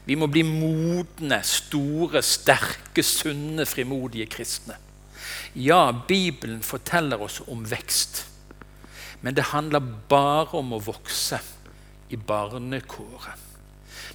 Vi 0.06 0.16
må 0.16 0.28
bli 0.30 0.44
modne, 0.46 1.40
store, 1.46 2.22
sterke, 2.26 3.04
sunne, 3.04 3.66
frimodige 3.66 4.28
kristne. 4.30 4.78
Ja, 5.56 5.90
Bibelen 6.08 6.62
forteller 6.64 7.22
oss 7.26 7.40
om 7.48 7.64
vekst. 7.70 8.26
Men 9.22 9.34
det 9.34 9.50
handler 9.50 9.82
bare 10.10 10.60
om 10.60 10.76
å 10.76 10.84
vokse 10.84 11.40
i 12.14 12.20
barnekåret. 12.20 13.55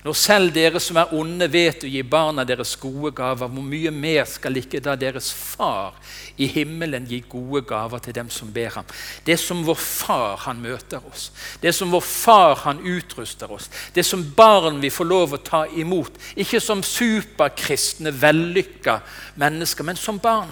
Når 0.04 0.16
selv 0.16 0.54
dere 0.54 0.80
som 0.80 0.96
er 0.96 1.10
onde, 1.12 1.44
vet 1.52 1.84
å 1.84 1.90
gi 1.90 2.00
barna 2.06 2.44
deres 2.48 2.72
gode 2.80 3.10
gaver, 3.16 3.50
hvor 3.52 3.64
mye 3.66 3.90
mer 3.92 4.24
skal 4.28 4.56
ikke 4.56 4.80
da 4.80 4.94
deres 4.96 5.28
far 5.34 5.98
i 6.40 6.48
himmelen 6.48 7.04
gi 7.08 7.18
gode 7.28 7.66
gaver 7.68 8.00
til 8.06 8.16
dem 8.16 8.30
som 8.32 8.48
ber 8.54 8.72
ham? 8.78 8.88
Det 9.26 9.36
som 9.40 9.60
vår 9.66 9.76
far 9.76 10.40
han 10.46 10.62
møter 10.64 11.04
oss. 11.10 11.28
Det 11.60 11.74
som 11.76 11.92
vår 11.92 12.06
far 12.06 12.64
han 12.64 12.80
utruster 12.80 13.52
oss. 13.52 13.68
Det 13.92 14.06
som 14.06 14.24
barn 14.36 14.80
vi 14.80 14.92
får 14.94 15.10
lov 15.10 15.36
å 15.36 15.42
ta 15.44 15.66
imot. 15.68 16.16
Ikke 16.40 16.62
som 16.64 16.80
superkristne, 16.86 18.14
vellykka 18.16 19.00
mennesker, 19.42 19.84
men 19.84 20.00
som 20.00 20.22
barn 20.22 20.48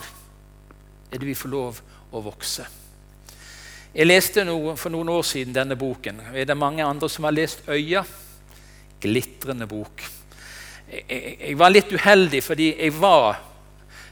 er 1.09 1.17
det 1.17 1.25
vi 1.25 1.39
får 1.39 1.57
lov 1.57 1.81
å 2.13 2.21
vokse. 2.21 2.69
Jeg 3.95 4.07
leste 4.07 4.45
noe 4.45 4.77
for 4.77 4.93
noen 4.93 5.09
år 5.09 5.25
siden 5.25 5.57
denne 5.57 5.77
boken. 5.79 6.21
Er 6.37 6.45
det 6.45 6.57
mange 6.57 6.85
andre 6.85 7.09
som 7.09 7.25
har 7.25 7.33
lest 7.33 7.65
'Øya'? 7.67 8.05
Glitrende 9.01 9.67
bok. 9.67 10.03
Jeg, 10.89 11.05
jeg, 11.09 11.37
jeg, 11.41 11.59
var 11.61 11.73
litt 11.73 11.93
uheldig 11.93 12.41
fordi 12.45 12.69
jeg 12.73 12.95
var 12.97 13.39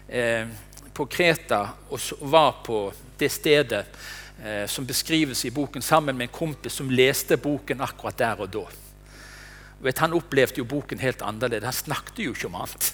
eh, 0.09 0.49
på 0.97 1.07
Kreta 1.11 1.63
og 1.91 2.27
var 2.31 2.61
på 2.65 2.81
det 3.19 3.31
stedet 3.33 3.85
eh, 4.43 4.67
som 4.69 4.87
beskrives 4.89 5.45
i 5.45 5.53
boken, 5.55 5.83
sammen 5.83 6.17
med 6.17 6.29
en 6.29 6.37
kompis 6.37 6.77
som 6.77 6.91
leste 6.93 7.39
boken 7.41 7.81
akkurat 7.85 8.19
der 8.21 8.45
og 8.45 8.53
da. 8.53 8.67
Vet, 9.85 9.99
han 10.01 10.17
opplevde 10.17 10.63
jo 10.63 10.69
boken 10.69 11.01
helt 11.03 11.23
annerledes. 11.23 11.69
Han 11.69 11.81
snakket 11.85 12.23
jo 12.25 12.33
ikke 12.33 12.49
om 12.49 12.61
annet. 12.63 12.93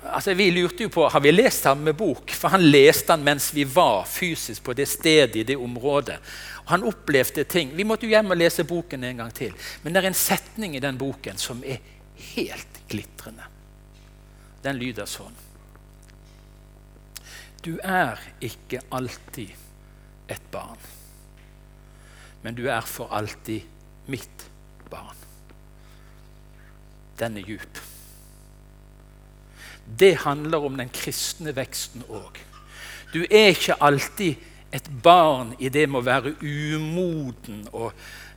Altså, 0.00 0.32
vi 0.34 0.48
lurte 0.50 0.86
jo 0.86 0.90
på 0.92 1.04
har 1.12 1.20
vi 1.20 1.32
lest 1.32 1.66
samme 1.66 1.92
bok, 1.92 2.32
for 2.32 2.54
han 2.54 2.64
leste 2.64 3.12
den 3.12 3.24
mens 3.26 3.50
vi 3.54 3.66
var 3.68 4.06
fysisk 4.08 4.64
på 4.64 4.74
det 4.76 4.88
stedet 4.88 5.36
i 5.36 5.44
det 5.44 5.56
området. 5.60 6.16
Og 6.64 6.72
han 6.72 6.86
opplevde 6.88 7.44
ting. 7.44 7.74
Vi 7.76 7.84
måtte 7.84 8.08
jo 8.08 8.14
hjem 8.14 8.32
og 8.32 8.40
lese 8.40 8.64
boken 8.64 9.04
en 9.04 9.20
gang 9.20 9.34
til. 9.36 9.52
Men 9.82 9.92
det 9.92 10.02
er 10.02 10.10
en 10.10 10.16
setning 10.16 10.76
i 10.76 10.82
den 10.82 10.98
boken 11.00 11.40
som 11.40 11.60
er 11.64 11.82
helt 12.34 12.80
glitrende. 12.88 13.44
Den 14.64 14.80
lyder 14.80 15.08
sånn. 15.08 15.36
Du 17.60 17.74
er 17.84 18.20
ikke 18.40 18.80
alltid 18.96 19.52
et 20.32 20.44
barn, 20.52 20.80
men 22.40 22.56
du 22.56 22.62
er 22.72 22.86
for 22.88 23.12
alltid 23.12 23.66
mitt 24.08 24.46
barn. 24.88 25.16
Den 27.20 27.36
er 27.36 27.44
djup. 27.44 27.80
Det 29.86 30.14
handler 30.24 30.66
om 30.66 30.76
den 30.76 30.90
kristne 30.94 31.54
veksten 31.56 32.04
òg. 32.08 32.38
Du 33.12 33.24
er 33.24 33.50
ikke 33.54 33.78
alltid 33.82 34.36
et 34.72 34.90
barn 35.02 35.54
i 35.58 35.68
det 35.68 35.88
med 35.90 36.00
å 36.00 36.06
være 36.06 36.34
umoden 36.42 37.64
og 37.72 37.92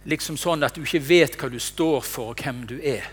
liksom 0.10 0.38
sånn 0.40 0.66
at 0.66 0.76
du 0.76 0.82
ikke 0.82 1.04
vet 1.06 1.38
hva 1.38 1.50
du 1.52 1.60
står 1.62 2.02
for, 2.02 2.34
og 2.34 2.42
hvem 2.42 2.64
du 2.68 2.80
er. 2.82 3.06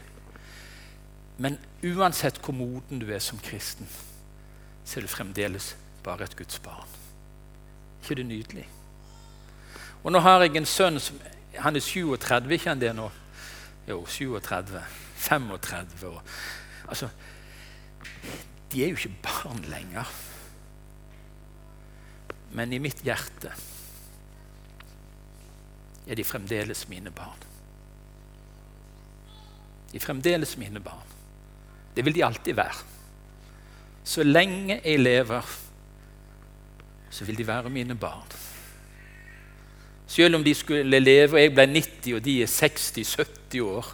Men 1.40 1.58
uansett 1.84 2.40
hvor 2.44 2.56
moden 2.56 3.00
du 3.00 3.08
er 3.12 3.20
som 3.24 3.38
kristen, 3.40 3.88
så 4.84 4.98
er 4.98 5.06
du 5.06 5.12
fremdeles 5.12 5.74
bare 6.04 6.24
et 6.24 6.36
Guds 6.36 6.58
barn. 6.64 6.88
ikke 8.02 8.14
det 8.14 8.26
nydelig? 8.26 8.66
Og 10.02 10.12
nå 10.12 10.20
har 10.24 10.42
jeg 10.42 10.56
en 10.56 10.66
sønn 10.66 11.00
som 11.00 11.20
Han 11.58 11.76
er 11.76 11.80
37, 11.80 12.52
ikke 12.54 12.68
han 12.68 12.80
det 12.80 12.92
nå? 12.94 13.10
Jo, 13.88 14.04
37. 14.06 14.78
35 15.16 16.06
Og, 16.06 16.22
Altså, 16.88 17.08
de 18.72 18.84
er 18.84 18.92
jo 18.92 19.00
ikke 19.00 19.22
barn 19.24 19.64
lenger 19.70 20.10
men 22.56 22.72
i 22.74 22.80
mitt 22.82 23.02
hjerte 23.06 23.52
er 26.10 26.18
de 26.18 26.26
fremdeles 26.26 26.86
mine 26.90 27.12
barn. 27.14 27.46
De 29.90 29.98
er 29.98 30.02
fremdeles 30.02 30.56
mine 30.58 30.82
barn. 30.82 31.06
Det 31.94 32.04
vil 32.06 32.16
de 32.16 32.24
alltid 32.26 32.56
være. 32.58 32.82
Så 34.04 34.24
lenge 34.26 34.80
jeg 34.80 34.98
lever, 34.98 35.46
så 37.10 37.26
vil 37.28 37.38
de 37.38 37.46
være 37.46 37.70
mine 37.70 37.94
barn. 37.94 38.26
Selv 40.10 40.40
om 40.40 40.44
de 40.44 40.54
skulle 40.54 40.98
leve 40.98 41.36
og 41.36 41.42
jeg 41.44 41.54
ble 41.54 41.66
90 41.70 42.16
og 42.16 42.24
de 42.24 42.36
er 42.42 42.50
60-70 42.50 43.62
år, 43.62 43.92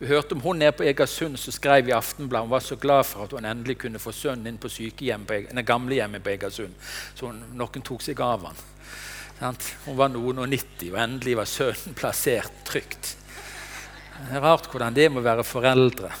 du 0.00 0.06
hørte 0.08 0.32
om 0.32 0.40
hun 0.40 0.56
nede 0.56 0.72
på 0.72 0.84
Egersund 0.88 1.36
som 1.36 1.52
skrev 1.52 1.90
i 1.90 1.92
Aftenbladet 1.92 2.46
hun 2.46 2.50
var 2.54 2.62
så 2.64 2.76
glad 2.80 3.04
for 3.04 3.26
at 3.26 3.34
hun 3.36 3.44
endelig 3.44 3.76
kunne 3.82 4.00
få 4.00 4.14
sønnen 4.16 4.48
inn 4.48 4.60
på 4.60 4.70
sykehjem 4.72 5.26
på, 5.28 5.40
gamlehjemmet 5.68 6.24
på 6.24 6.32
Egersund. 6.32 6.72
Så 7.14 7.28
hun, 7.28 7.42
noen 7.52 7.84
tok 7.84 8.00
seg 8.06 8.22
av 8.24 8.46
han. 8.48 8.62
Hun 9.84 9.98
var 9.98 10.08
noen 10.12 10.40
og 10.40 10.48
90, 10.48 10.94
og 10.94 11.02
endelig 11.04 11.36
var 11.36 11.52
sønnen 11.52 11.98
plassert 12.00 12.64
trygt. 12.64 13.12
Det 14.16 14.38
er 14.38 14.44
rart 14.44 14.70
hvordan 14.72 14.96
det 14.96 15.06
må 15.12 15.20
være 15.24 15.44
foreldre. 15.44 16.14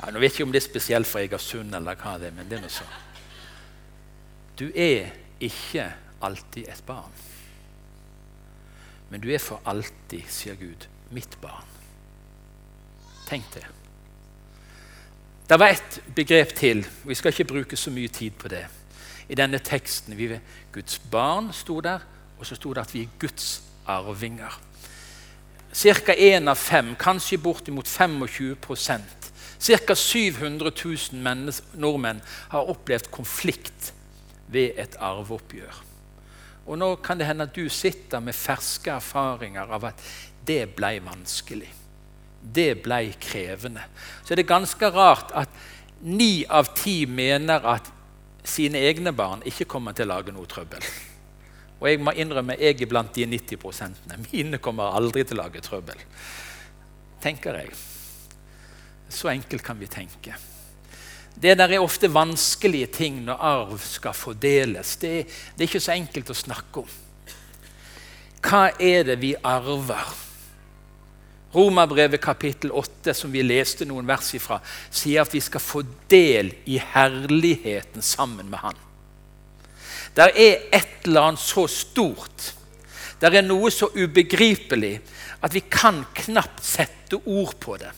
Ja, 0.00 0.12
nå 0.12 0.20
vet 0.20 0.28
jeg 0.28 0.38
ikke 0.42 0.48
om 0.50 0.52
det 0.52 0.60
er 0.60 0.68
spesielt 0.68 1.08
for 1.08 1.24
Egersund, 1.24 1.72
eller 1.76 1.96
hva 2.04 2.18
det 2.20 2.28
er, 2.28 2.36
men 2.36 2.52
det 2.52 2.60
er 2.60 2.64
noe 2.66 2.76
sånn. 2.76 2.94
Du 4.60 4.68
er 4.76 5.12
ikke 5.40 5.88
alltid 6.20 6.68
et 6.68 6.84
barn. 6.84 7.20
Men 9.08 9.24
du 9.24 9.32
er 9.32 9.40
for 9.40 9.64
alltid, 9.64 10.28
sier 10.28 10.60
Gud, 10.60 10.84
mitt 11.16 11.40
barn. 11.40 11.69
Tenk 13.30 13.54
det. 13.54 13.66
Det 15.48 15.58
var 15.58 15.68
ett 15.68 16.00
begrep 16.14 16.54
til. 16.54 16.86
Vi 17.06 17.14
skal 17.14 17.30
ikke 17.30 17.44
bruke 17.44 17.76
så 17.76 17.90
mye 17.94 18.08
tid 18.08 18.34
på 18.38 18.48
det. 18.50 18.64
I 19.30 19.38
denne 19.38 19.58
teksten 19.62 20.16
vi 20.18 20.26
ved 20.32 20.40
Guds 20.72 20.98
barn 20.98 21.52
sto 21.54 21.78
der, 21.80 22.02
og 22.38 22.46
så 22.46 22.58
sto 22.58 22.72
det 22.74 22.82
at 22.82 22.94
vi 22.94 23.04
er 23.04 23.14
Guds 23.18 23.62
arvinger. 23.86 24.60
Ca. 25.74 26.12
én 26.12 26.50
av 26.50 26.56
fem, 26.58 26.96
kanskje 26.98 27.38
bortimot 27.38 27.86
25% 27.86 29.30
Ca. 29.60 29.94
700 29.94 30.72
000 31.12 31.52
nordmenn 31.74 32.22
har 32.48 32.70
opplevd 32.70 33.10
konflikt 33.10 33.92
ved 34.48 34.72
et 34.76 34.96
arveoppgjør. 34.98 35.82
Og 36.66 36.78
Nå 36.78 36.94
kan 36.96 37.18
det 37.18 37.26
hende 37.26 37.46
at 37.46 37.54
du 37.54 37.68
sitter 37.68 38.20
med 38.20 38.34
ferske 38.34 38.90
erfaringer 38.90 39.70
av 39.70 39.84
at 39.84 40.02
det 40.46 40.64
ble 40.74 40.98
vanskelig 41.04 41.79
det 42.40 42.82
ble 42.84 43.02
krevende. 43.20 43.84
Så 44.24 44.34
det 44.34 44.44
er 44.44 44.54
ganske 44.54 44.90
rart 44.94 45.32
at 45.36 45.52
ni 46.00 46.46
av 46.48 46.72
ti 46.76 47.04
mener 47.06 47.64
at 47.68 47.90
sine 48.46 48.80
egne 48.88 49.12
barn 49.12 49.44
ikke 49.46 49.68
kommer 49.68 49.92
til 49.96 50.08
å 50.08 50.14
lage 50.14 50.32
noe 50.32 50.48
trøbbel. 50.48 50.84
Og 51.80 51.88
jeg 51.88 52.00
må 52.04 52.12
innrømme 52.16 52.58
jeg 52.60 52.76
er 52.80 52.88
blant 52.88 53.12
de 53.16 53.26
90 53.28 53.60
prosentene. 53.60 54.20
Mine 54.30 54.60
kommer 54.60 54.96
aldri 54.96 55.24
til 55.24 55.38
å 55.38 55.44
lage 55.44 55.62
trøbbel. 55.64 56.00
Tenker 57.20 57.60
jeg. 57.60 57.74
Så 59.10 59.30
enkelt 59.32 59.64
kan 59.64 59.78
vi 59.80 59.88
tenke. 59.90 60.36
Det 61.40 61.54
der 61.56 61.72
er 61.72 61.84
ofte 61.84 62.10
vanskelige 62.12 62.90
ting 63.00 63.22
når 63.24 63.44
arv 63.50 63.78
skal 63.84 64.16
fordeles. 64.16 64.96
Det, 65.00 65.12
det 65.56 65.64
er 65.64 65.70
ikke 65.70 65.84
så 65.84 65.94
enkelt 65.94 66.32
å 66.32 66.36
snakke 66.36 66.82
om. 66.82 66.98
Hva 68.44 68.66
er 68.80 69.04
det 69.08 69.20
vi 69.20 69.34
arver? 69.36 70.29
Romerbrevet 71.54 72.20
kapittel 72.22 72.70
8, 72.70 73.14
som 73.14 73.32
vi 73.32 73.42
leste 73.42 73.86
noen 73.88 74.06
vers 74.06 74.28
ifra, 74.38 74.60
sier 74.90 75.24
at 75.24 75.32
vi 75.34 75.42
skal 75.42 75.62
få 75.62 75.82
del 76.10 76.52
i 76.70 76.78
herligheten 76.78 78.04
sammen 78.06 78.50
med 78.50 78.62
Han. 78.62 78.78
Det 80.14 80.26
er 80.26 80.68
et 80.74 81.06
eller 81.06 81.30
annet 81.30 81.42
så 81.42 81.66
stort, 81.70 82.52
det 83.20 83.34
er 83.34 83.44
noe 83.44 83.70
så 83.74 83.90
ubegripelig, 83.92 84.94
at 85.42 85.54
vi 85.54 85.62
kan 85.66 86.04
knapt 86.22 86.62
sette 86.64 87.18
ord 87.26 87.56
på 87.60 87.76
det. 87.80 87.90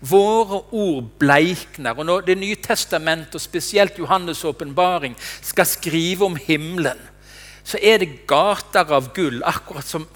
Våre 0.00 0.60
ord 0.70 1.08
bleikner. 1.18 1.98
og 1.98 2.06
Når 2.06 2.20
Det 2.20 2.38
nye 2.38 2.56
testamentet, 2.56 3.34
og 3.34 3.40
spesielt 3.40 3.98
Johannes' 3.98 4.46
åpenbaring, 4.46 5.16
skal 5.42 5.66
skrive 5.66 6.24
om 6.24 6.36
himmelen, 6.36 6.98
så 7.64 7.78
er 7.82 7.98
det 7.98 8.26
gater 8.26 8.86
av 8.94 9.12
gull, 9.12 9.42
akkurat 9.44 9.84
som 9.84 10.06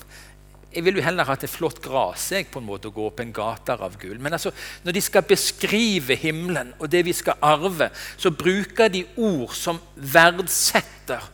jeg 0.74 0.84
vil 0.86 0.98
jo 0.98 1.04
heller 1.04 1.26
ha 1.28 1.34
et 1.36 1.50
flott 1.50 1.80
gras 1.84 2.30
jeg 2.32 2.48
på 2.52 2.60
en 2.62 2.66
måte 2.66 2.88
å 2.88 2.94
gå 2.94 3.04
opp 3.08 3.20
en 3.22 3.32
gater 3.34 3.80
av 3.84 3.98
gull. 4.00 4.18
Men 4.22 4.36
altså, 4.38 4.52
når 4.84 4.96
de 4.96 5.02
skal 5.04 5.26
beskrive 5.28 6.16
himmelen 6.18 6.72
og 6.78 6.90
det 6.92 7.04
vi 7.06 7.14
skal 7.16 7.40
arve, 7.44 7.90
så 8.16 8.32
bruker 8.32 8.92
de 8.92 9.04
ord 9.16 9.52
som 9.56 9.80
verdsetter. 9.96 11.24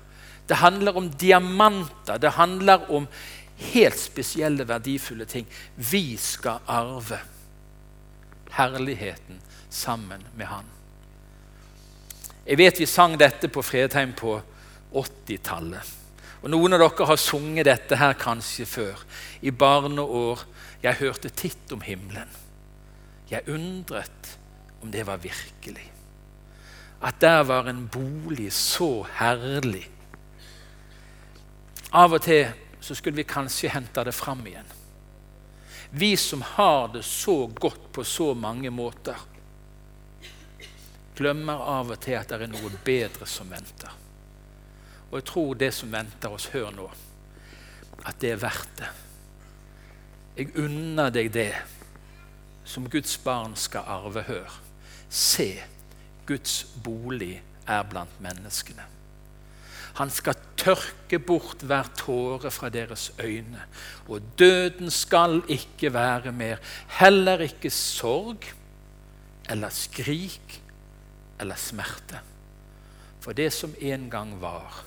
Det 0.49 0.59
handler 0.63 0.97
om 0.97 1.11
diamanter. 1.11 2.19
Det 2.19 2.35
handler 2.39 2.89
om 2.91 3.07
helt 3.73 4.01
spesielle, 4.01 4.69
verdifulle 4.69 5.27
ting. 5.29 5.47
Vi 5.77 6.17
skal 6.17 6.65
arve 6.67 7.21
herligheten 8.51 9.41
sammen 9.71 10.25
med 10.37 10.47
Han. 10.47 10.65
Jeg 12.47 12.59
vet 12.59 12.81
vi 12.81 12.87
sang 12.89 13.19
dette 13.21 13.51
på 13.53 13.63
Fredheim 13.63 14.15
på 14.17 14.39
80-tallet. 14.97 16.08
Og 16.43 16.51
Noen 16.53 16.77
av 16.77 16.83
dere 16.85 17.09
har 17.11 17.19
sunget 17.19 17.67
dette 17.67 17.99
her 17.99 18.15
kanskje 18.19 18.67
før. 18.69 19.03
I 19.43 19.51
barneår. 19.51 20.45
Jeg 20.83 21.01
hørte 21.01 21.31
titt 21.35 21.73
om 21.75 21.83
himmelen. 21.83 22.31
Jeg 23.31 23.49
undret 23.51 24.39
om 24.83 24.93
det 24.95 25.05
var 25.07 25.19
virkelig. 25.19 25.89
At 27.03 27.21
der 27.21 27.43
var 27.47 27.67
en 27.67 27.89
bolig 27.91 28.53
så 28.55 29.07
herlig. 29.19 29.85
Av 31.93 32.13
og 32.13 32.23
til 32.23 32.47
så 32.81 32.95
skulle 32.95 33.19
vi 33.19 33.29
kanskje 33.29 33.73
hente 33.73 34.05
det 34.07 34.15
fram 34.15 34.45
igjen. 34.47 34.75
Vi 35.91 36.17
som 36.17 36.43
har 36.43 36.89
det 36.93 37.03
så 37.03 37.47
godt 37.47 37.93
på 37.93 38.05
så 38.05 38.35
mange 38.35 38.71
måter, 38.71 39.17
glemmer 41.17 41.65
av 41.65 41.91
og 41.91 42.01
til 42.05 42.19
at 42.19 42.29
det 42.31 42.45
er 42.45 42.53
noe 42.53 42.71
bedre 42.85 43.27
som 43.27 43.49
venter. 43.51 43.91
Og 45.11 45.19
jeg 45.21 45.29
tror 45.31 45.55
det 45.55 45.73
som 45.75 45.93
venter 45.93 46.33
oss, 46.33 46.51
hør 46.53 46.71
nå, 46.75 46.89
at 48.05 48.19
det 48.21 48.35
er 48.35 48.43
verdt 48.43 48.75
det. 48.81 48.91
Jeg 50.39 50.53
unner 50.61 51.11
deg 51.11 51.33
det 51.35 51.53
som 52.69 52.87
Guds 52.91 53.17
barn 53.25 53.57
skal 53.59 53.89
arve. 53.89 54.23
Hør. 54.29 54.61
Se, 55.09 55.49
Guds 56.29 56.61
bolig 56.85 57.41
er 57.67 57.83
blant 57.89 58.21
menneskene. 58.23 58.85
Han 59.99 60.13
skal 60.15 60.39
tørke 60.61 61.19
bort 61.19 61.65
hver 61.67 61.89
tåre 61.99 62.53
fra 62.55 62.69
deres 62.71 63.09
øyne. 63.19 63.65
Og 64.07 64.23
døden 64.39 64.93
skal 64.95 65.41
ikke 65.51 65.91
være 65.95 66.33
mer, 66.33 66.63
heller 67.01 67.43
ikke 67.49 67.73
sorg 67.75 68.47
eller 69.51 69.75
skrik 69.75 70.61
eller 71.41 71.59
smerte. 71.59 72.21
For 73.21 73.35
det 73.35 73.51
som 73.53 73.75
en 73.81 74.07
gang 74.11 74.37
var, 74.41 74.85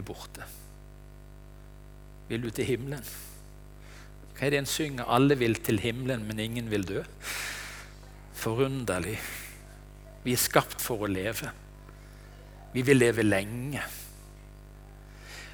er 0.00 0.06
borte. 0.06 0.46
Vil 2.28 2.42
du 2.42 2.50
til 2.50 2.66
himmelen? 2.68 3.04
Hva 4.36 4.46
er 4.46 4.52
det 4.52 4.60
en 4.60 4.68
synger? 4.68 5.08
Alle 5.08 5.38
vil 5.38 5.54
til 5.64 5.78
himmelen, 5.80 6.26
men 6.28 6.40
ingen 6.42 6.70
vil 6.70 6.84
dø. 6.88 7.02
Forunderlig. 8.36 9.16
Vi 10.24 10.34
er 10.34 10.42
skapt 10.42 10.82
for 10.82 11.06
å 11.06 11.10
leve. 11.10 11.52
Vi 12.74 12.82
vil 12.84 12.98
leve 13.00 13.24
lenge. 13.24 13.82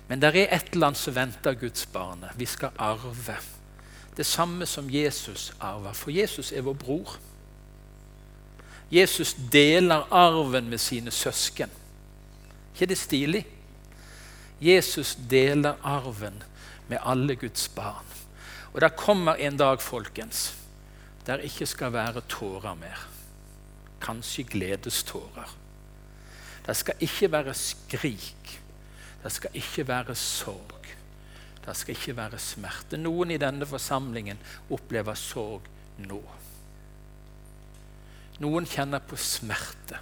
Men 0.08 0.20
det 0.20 0.32
er 0.32 0.48
et 0.48 0.72
eller 0.72 0.90
annet 0.90 1.00
som 1.00 1.14
venter 1.14 1.54
Guds 1.60 1.86
barne. 1.92 2.32
Vi 2.36 2.48
skal 2.48 2.74
arve. 2.80 3.36
Det 4.16 4.26
samme 4.26 4.66
som 4.66 4.90
Jesus 4.90 5.52
arver. 5.60 5.92
For 5.92 6.10
Jesus 6.10 6.50
er 6.52 6.66
vår 6.66 6.74
bror. 6.80 7.14
Jesus 8.92 9.36
deler 9.52 10.08
arven 10.12 10.68
med 10.68 10.80
sine 10.80 11.10
søsken. 11.10 11.70
ikke 12.74 12.86
det 12.86 12.98
stilig? 12.98 13.46
Jesus 14.62 15.16
deler 15.30 15.80
arven 15.82 16.42
med 16.88 17.02
alle 17.02 17.34
Guds 17.34 17.68
barn. 17.74 18.06
Og 18.72 18.80
det 18.80 18.94
kommer 18.96 19.40
en 19.42 19.56
dag, 19.58 19.80
folkens, 19.82 20.52
der 21.26 21.42
ikke 21.42 21.66
skal 21.66 21.92
være 21.92 22.22
tårer 22.30 22.74
mer. 22.78 23.08
Kanskje 24.02 24.46
gledestårer. 24.54 25.50
Det 26.66 26.76
skal 26.76 27.02
ikke 27.02 27.32
være 27.32 27.54
skrik. 27.54 28.60
Det 29.22 29.32
skal 29.32 29.58
ikke 29.58 29.88
være 29.88 30.14
sorg. 30.14 30.86
Det 31.66 31.76
skal 31.76 31.94
ikke 31.94 32.16
være 32.16 32.38
smerte. 32.38 32.98
Noen 32.98 33.30
i 33.30 33.40
denne 33.42 33.66
forsamlingen 33.66 34.38
opplever 34.70 35.18
sorg 35.18 35.66
nå. 36.02 36.22
Noen 38.42 38.66
kjenner 38.66 39.02
på 39.06 39.18
smerte. 39.18 40.00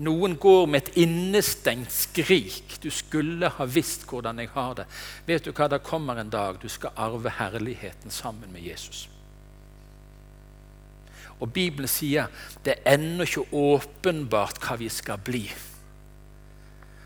Noen 0.00 0.38
går 0.40 0.66
med 0.66 0.80
et 0.80 0.96
innestengt 1.02 1.92
skrik. 1.92 2.78
'Du 2.80 2.90
skulle 2.90 3.48
ha 3.48 3.64
visst 3.64 4.06
hvordan 4.08 4.38
jeg 4.38 4.48
har 4.54 4.74
det.' 4.74 4.86
Vet 5.26 5.44
du 5.44 5.52
hva, 5.52 5.68
Det 5.68 5.82
kommer 5.82 6.16
en 6.16 6.30
dag 6.30 6.56
du 6.62 6.68
skal 6.68 6.90
arve 6.96 7.30
herligheten 7.30 8.10
sammen 8.10 8.52
med 8.52 8.62
Jesus. 8.62 9.08
Og 11.40 11.52
Bibelen 11.52 11.88
sier 11.88 12.28
det 12.64 12.74
er 12.84 12.94
ennå 12.94 13.24
ikke 13.24 13.46
åpenbart 13.52 14.60
hva 14.60 14.76
vi 14.76 14.88
skal 14.88 15.18
bli. 15.18 15.50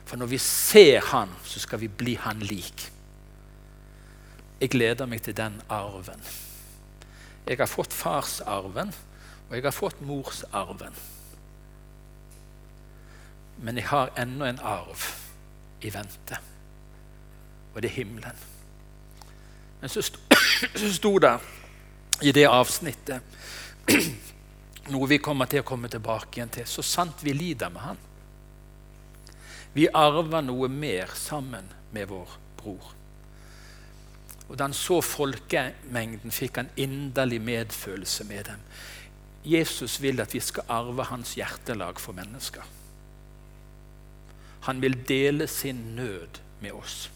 For 0.04 0.16
når 0.16 0.26
vi 0.26 0.38
ser 0.38 1.00
Han, 1.00 1.30
så 1.44 1.61
skal 1.61 1.80
vi 1.80 1.88
bli 1.88 2.14
Han 2.14 2.38
lik. 2.38 2.90
Jeg 4.61 4.70
gleder 4.70 5.07
meg 5.07 5.22
til 5.22 5.37
den 5.37 5.61
arven. 5.68 6.20
Jeg 7.46 7.59
har 7.59 7.66
fått 7.66 7.92
farsarven, 7.92 8.94
og 9.48 9.57
jeg 9.57 9.64
har 9.64 9.74
fått 9.74 10.00
morsarven. 10.00 10.94
Men 13.64 13.81
jeg 13.81 13.88
har 13.88 14.12
ennå 14.20 14.44
en 14.44 14.61
arv 14.61 15.07
i 15.81 15.92
vente, 15.92 16.38
og 17.72 17.81
det 17.81 17.88
er 17.88 17.96
himmelen. 17.96 18.42
Men 19.81 19.92
så 19.92 20.03
sto, 20.05 20.20
så 20.81 20.90
sto 20.92 21.14
det 21.18 21.33
i 22.22 22.33
det 22.33 22.44
avsnittet 22.48 23.24
noe 24.92 25.09
vi 25.09 25.18
kommer 25.18 25.48
til 25.48 25.64
å 25.64 25.66
komme 25.66 25.88
tilbake 25.92 26.38
igjen 26.38 26.53
til. 26.59 26.68
Så 26.68 26.85
sant 26.85 27.24
vi 27.24 27.33
lider 27.37 27.72
med 27.72 27.85
han. 27.85 28.03
Vi 29.74 29.88
arver 29.88 30.44
noe 30.44 30.68
mer 30.68 31.16
sammen 31.18 31.66
med 31.96 32.09
vår 32.12 32.37
bror. 32.61 32.92
Og 34.44 34.57
Da 34.59 34.68
han 34.68 34.77
så 34.77 35.00
folkemengden, 35.00 36.31
fikk 36.31 36.61
han 36.61 36.72
inderlig 36.77 37.40
medfølelse 37.40 38.29
med 38.29 38.44
dem. 38.53 38.64
Jesus 39.44 39.98
vil 40.03 40.20
at 40.20 40.33
vi 40.35 40.40
skal 40.40 40.68
arve 40.68 41.09
hans 41.09 41.35
hjertelag 41.37 42.00
for 42.00 42.16
mennesker. 42.16 42.64
Han 44.64 44.81
vil 44.83 44.96
dele 45.09 45.46
sin 45.46 45.96
nød 45.96 46.40
med 46.61 46.72
oss. 46.72 47.11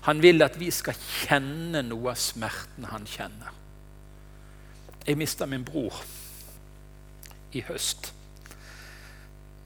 Han 0.00 0.22
vil 0.22 0.42
at 0.42 0.56
vi 0.60 0.70
skal 0.72 0.96
kjenne 0.96 1.82
noe 1.84 2.14
av 2.14 2.20
smerten 2.20 2.88
han 2.88 3.04
kjenner. 3.08 3.52
Jeg 5.04 5.18
mista 5.20 5.48
min 5.48 5.64
bror 5.64 5.98
i 7.52 7.60
høst. 7.68 8.12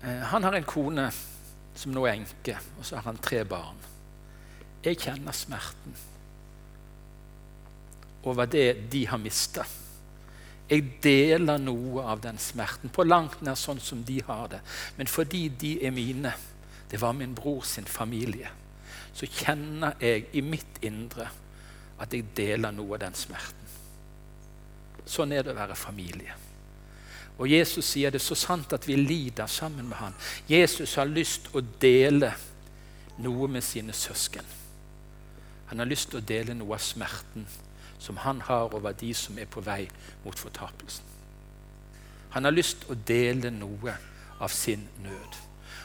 Eh, 0.03 0.25
han 0.31 0.42
har 0.47 0.57
en 0.59 0.66
kone 0.66 1.07
som 1.75 1.94
nå 1.94 2.05
er 2.07 2.16
enke, 2.18 2.59
og 2.79 2.87
så 2.87 2.99
har 2.99 3.09
han 3.11 3.23
tre 3.23 3.44
barn. 3.47 3.79
Jeg 4.85 4.99
kjenner 5.01 5.33
smerten 5.33 5.94
over 8.25 8.49
det 8.49 8.90
de 8.92 9.05
har 9.07 9.20
mista. 9.20 9.64
Jeg 10.70 10.85
deler 11.05 11.61
noe 11.61 12.07
av 12.09 12.22
den 12.24 12.38
smerten, 12.40 12.92
på 12.92 13.05
langt 13.05 13.42
nær 13.44 13.59
sånn 13.59 13.81
som 13.83 14.00
de 14.07 14.20
har 14.24 14.48
det. 14.55 14.61
Men 14.96 15.11
fordi 15.11 15.48
de 15.61 15.74
er 15.85 15.92
mine, 15.92 16.33
det 16.90 17.00
var 17.03 17.12
min 17.16 17.35
bror 17.37 17.64
sin 17.68 17.88
familie, 17.88 18.48
så 19.14 19.29
kjenner 19.29 19.98
jeg 20.00 20.29
i 20.33 20.42
mitt 20.42 20.81
indre 20.83 21.29
at 22.00 22.14
jeg 22.14 22.33
deler 22.37 22.72
noe 22.74 22.96
av 22.96 23.05
den 23.05 23.14
smerten. 23.18 23.61
Sånn 25.05 25.35
er 25.37 25.44
det 25.44 25.53
å 25.53 25.59
være 25.59 25.77
familie. 25.77 26.35
Og 27.35 27.50
Jesus 27.50 27.87
sier 27.92 28.14
det 28.14 28.22
så 28.22 28.37
sant 28.38 28.72
at 28.72 28.87
vi 28.88 28.96
lider 28.96 29.50
sammen 29.50 29.88
med 29.90 29.98
han. 29.98 30.16
Jesus 30.48 30.94
har 30.96 31.11
lyst 31.11 31.50
å 31.53 31.61
dele 31.61 32.31
noe 33.22 33.48
med 33.50 33.64
sine 33.66 33.92
søsken. 33.92 34.46
Han 35.70 35.83
har 35.83 35.90
lyst 35.90 36.12
til 36.12 36.22
å 36.22 36.27
dele 36.27 36.55
noe 36.57 36.77
av 36.77 36.83
smerten 36.83 37.46
som 38.05 38.21
han 38.21 38.43
har 38.45 38.75
over 38.75 38.93
de 38.93 39.14
som 39.17 39.38
er 39.40 39.49
på 39.49 39.62
vei 39.64 39.87
mot 40.25 40.38
fortapelsen. 40.38 41.05
Han 42.35 42.45
har 42.45 42.53
lyst 42.53 42.83
til 42.83 42.93
å 42.93 43.01
dele 43.07 43.53
noe 43.55 43.95
av 44.43 44.53
sin 44.53 44.83
nød. 45.05 45.40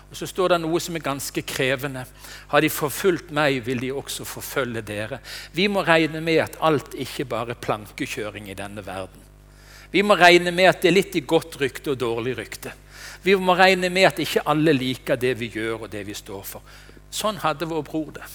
Og 0.09 0.17
Så 0.17 0.25
står 0.25 0.49
det 0.49 0.57
noe 0.63 0.79
som 0.81 0.95
er 0.97 1.05
ganske 1.05 1.41
krevende. 1.45 2.05
Har 2.49 2.61
de 2.61 2.69
forfulgt 2.73 3.29
meg, 3.31 3.61
vil 3.65 3.79
de 3.79 3.91
også 3.93 4.25
forfølge 4.25 4.81
dere. 4.81 5.19
Vi 5.53 5.67
må 5.69 5.83
regne 5.85 6.21
med 6.21 6.41
at 6.41 6.57
alt 6.65 6.97
ikke 6.97 7.27
bare 7.29 7.53
er 7.53 7.61
plankekjøring 7.61 8.49
i 8.49 8.57
denne 8.57 8.85
verden. 8.85 9.21
Vi 9.91 10.01
må 10.01 10.17
regne 10.17 10.51
med 10.51 10.69
at 10.69 10.81
det 10.81 10.89
er 10.89 10.97
litt 10.97 11.15
i 11.15 11.25
godt 11.25 11.59
rykte 11.61 11.93
og 11.93 12.01
dårlig 12.01 12.35
rykte. 12.37 12.73
Vi 13.23 13.35
må 13.35 13.53
regne 13.57 13.89
med 13.93 14.09
at 14.09 14.19
ikke 14.19 14.45
alle 14.49 14.73
liker 14.73 15.17
det 15.17 15.35
vi 15.37 15.51
gjør 15.53 15.85
og 15.85 15.91
det 15.93 16.01
vi 16.07 16.17
står 16.17 16.43
for. 16.45 16.65
Sånn 17.11 17.37
hadde 17.45 17.69
vår 17.69 17.85
bror 17.85 18.11
det. 18.17 18.25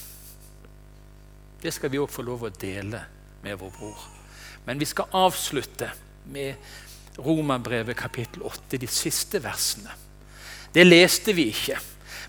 Det 1.61 1.73
skal 1.73 1.91
vi 1.91 1.99
òg 1.99 2.11
få 2.11 2.23
lov 2.23 2.47
å 2.47 2.55
dele 2.55 3.03
med 3.45 3.59
vår 3.59 3.69
bror. 3.69 3.97
Men 4.65 4.79
vi 4.79 4.85
skal 4.85 5.11
avslutte 5.11 5.91
med 6.33 6.55
Romerbrevet 7.17 7.97
kapittel 7.97 8.41
8, 8.41 8.77
de 8.81 8.87
siste 8.89 9.39
versene. 9.43 9.93
Det 10.73 10.83
leste 10.83 11.33
vi 11.37 11.51
ikke. 11.53 11.77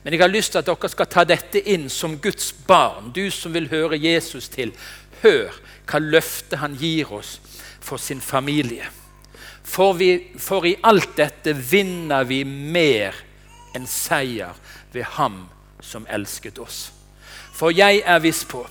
Men 0.04 0.12
jeg 0.12 0.22
har 0.22 0.30
lyst 0.30 0.52
til 0.52 0.60
at 0.60 0.68
dere 0.68 0.90
skal 0.92 1.08
ta 1.10 1.24
dette 1.26 1.62
inn 1.72 1.88
som 1.90 2.18
Guds 2.22 2.52
barn. 2.68 3.08
Du 3.16 3.24
som 3.32 3.56
vil 3.56 3.70
høre 3.72 3.98
Jesus 3.98 4.50
til. 4.52 4.74
Hør 5.22 5.56
hva 5.88 6.02
løftet 6.04 6.60
han 6.60 6.76
gir 6.78 7.10
oss 7.16 7.38
for 7.80 7.96
sin 7.96 8.20
familie. 8.20 8.86
For, 9.66 9.96
vi, 9.98 10.36
for 10.38 10.68
i 10.68 10.76
alt 10.86 11.16
dette 11.16 11.56
vinner 11.56 12.28
vi 12.28 12.44
mer 12.44 13.16
enn 13.74 13.88
seier 13.88 14.54
ved 14.92 15.08
Ham 15.16 15.46
som 15.82 16.06
elsket 16.12 16.60
oss. 16.62 16.90
For 17.56 17.74
jeg 17.74 18.04
er 18.04 18.20
viss 18.22 18.44
på 18.46 18.62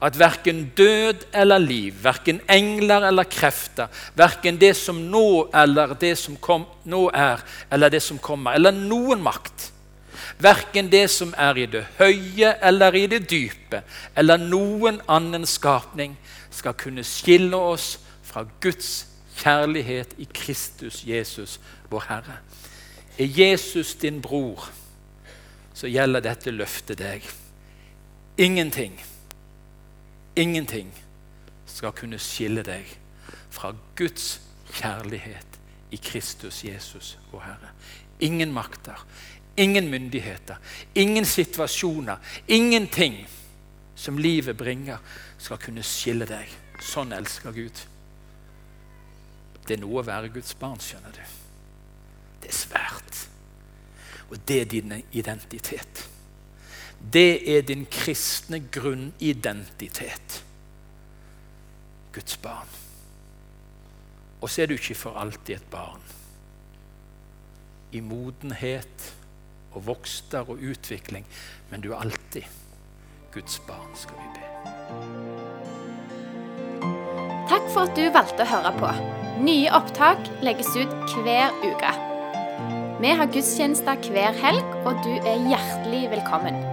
at 0.00 0.16
verken 0.18 0.70
død 0.76 1.26
eller 1.36 1.58
liv, 1.58 1.94
verken 2.02 2.40
engler 2.48 3.04
eller 3.08 3.28
krefter, 3.28 3.90
verken 4.16 4.60
det 4.60 4.72
som 4.76 4.96
nå 5.10 5.50
eller 5.54 5.92
det 6.00 6.14
som 6.18 6.38
kom, 6.40 6.64
nå 6.84 7.10
er, 7.14 7.42
eller 7.70 7.92
det 7.92 8.00
som 8.02 8.18
kommer, 8.18 8.56
eller 8.56 8.72
noen 8.72 9.22
makt, 9.22 9.72
Verken 10.40 10.88
det 10.88 11.10
som 11.12 11.34
er 11.36 11.58
i 11.60 11.66
det 11.68 11.82
høye 11.98 12.54
eller 12.64 12.96
i 12.96 13.04
det 13.12 13.26
dype, 13.28 13.82
eller 14.16 14.40
noen 14.40 15.00
annen 15.08 15.44
skapning, 15.48 16.16
skal 16.50 16.72
kunne 16.80 17.04
skille 17.04 17.56
oss 17.56 17.98
fra 18.24 18.46
Guds 18.62 19.06
kjærlighet 19.40 20.14
i 20.18 20.26
Kristus 20.32 21.02
Jesus, 21.04 21.58
vår 21.90 22.06
Herre. 22.08 22.38
Er 23.18 23.28
Jesus 23.28 23.94
din 24.00 24.22
bror, 24.22 24.70
så 25.74 25.90
gjelder 25.92 26.24
dette 26.24 26.52
løftet 26.54 26.98
deg. 27.00 27.26
Ingenting, 28.40 28.96
ingenting 30.36 30.90
skal 31.66 31.94
kunne 31.96 32.18
skille 32.18 32.62
deg 32.66 32.86
fra 33.50 33.72
Guds 33.98 34.40
kjærlighet 34.72 35.58
i 35.90 35.98
Kristus 36.02 36.64
Jesus, 36.64 37.18
vår 37.32 37.44
Herre. 37.46 37.72
Ingen 38.20 38.52
makter, 38.52 39.06
ingen 39.56 39.90
myndigheter, 39.90 40.56
ingen 40.94 41.24
situasjoner, 41.24 42.16
ingenting 42.48 43.26
som 43.94 44.18
livet 44.18 44.56
bringer, 44.56 44.98
skal 45.38 45.58
kunne 45.60 45.82
skille 45.84 46.28
deg. 46.28 46.48
Sånn 46.80 47.12
elsker 47.12 47.52
Gud. 47.52 47.82
Det 49.66 49.76
er 49.76 49.82
noe 49.82 50.00
å 50.00 50.06
være 50.06 50.32
Guds 50.32 50.54
barn, 50.58 50.80
skjønner 50.80 51.12
du. 51.14 51.20
Det 52.40 52.48
er 52.48 52.56
svært. 52.56 53.26
Og 54.30 54.38
det 54.48 54.60
er 54.62 54.70
din 54.70 54.94
identitet. 55.12 56.09
Det 57.00 57.56
er 57.56 57.62
din 57.64 57.86
kristne 57.90 58.60
grunnidentitet. 58.72 60.44
Guds 62.12 62.36
barn. 62.36 62.68
Og 64.40 64.50
så 64.50 64.62
er 64.62 64.70
du 64.70 64.76
ikke 64.76 64.94
for 64.94 65.18
alltid 65.20 65.54
et 65.56 65.70
barn. 65.70 66.02
I 67.92 68.00
modenhet 68.00 69.14
og 69.72 69.86
vokster 69.86 70.46
og 70.50 70.62
utvikling, 70.62 71.26
men 71.70 71.80
du 71.80 71.92
er 71.92 72.02
alltid 72.04 72.42
Guds 73.32 73.60
barn, 73.66 73.90
skal 73.94 74.16
vi 74.18 74.28
be. 74.34 74.46
Takk 77.50 77.66
for 77.74 77.86
at 77.86 77.94
du 77.98 78.06
valgte 78.14 78.46
å 78.46 78.50
høre 78.50 78.72
på. 78.78 78.90
Nye 79.46 79.70
opptak 79.74 80.30
legges 80.42 80.70
ut 80.76 81.14
hver 81.24 81.54
uke. 81.62 81.94
Vi 83.00 83.14
har 83.16 83.30
gudstjenester 83.32 84.10
hver 84.10 84.36
helg, 84.42 84.76
og 84.84 84.98
du 85.06 85.14
er 85.22 85.48
hjertelig 85.48 86.10
velkommen. 86.18 86.69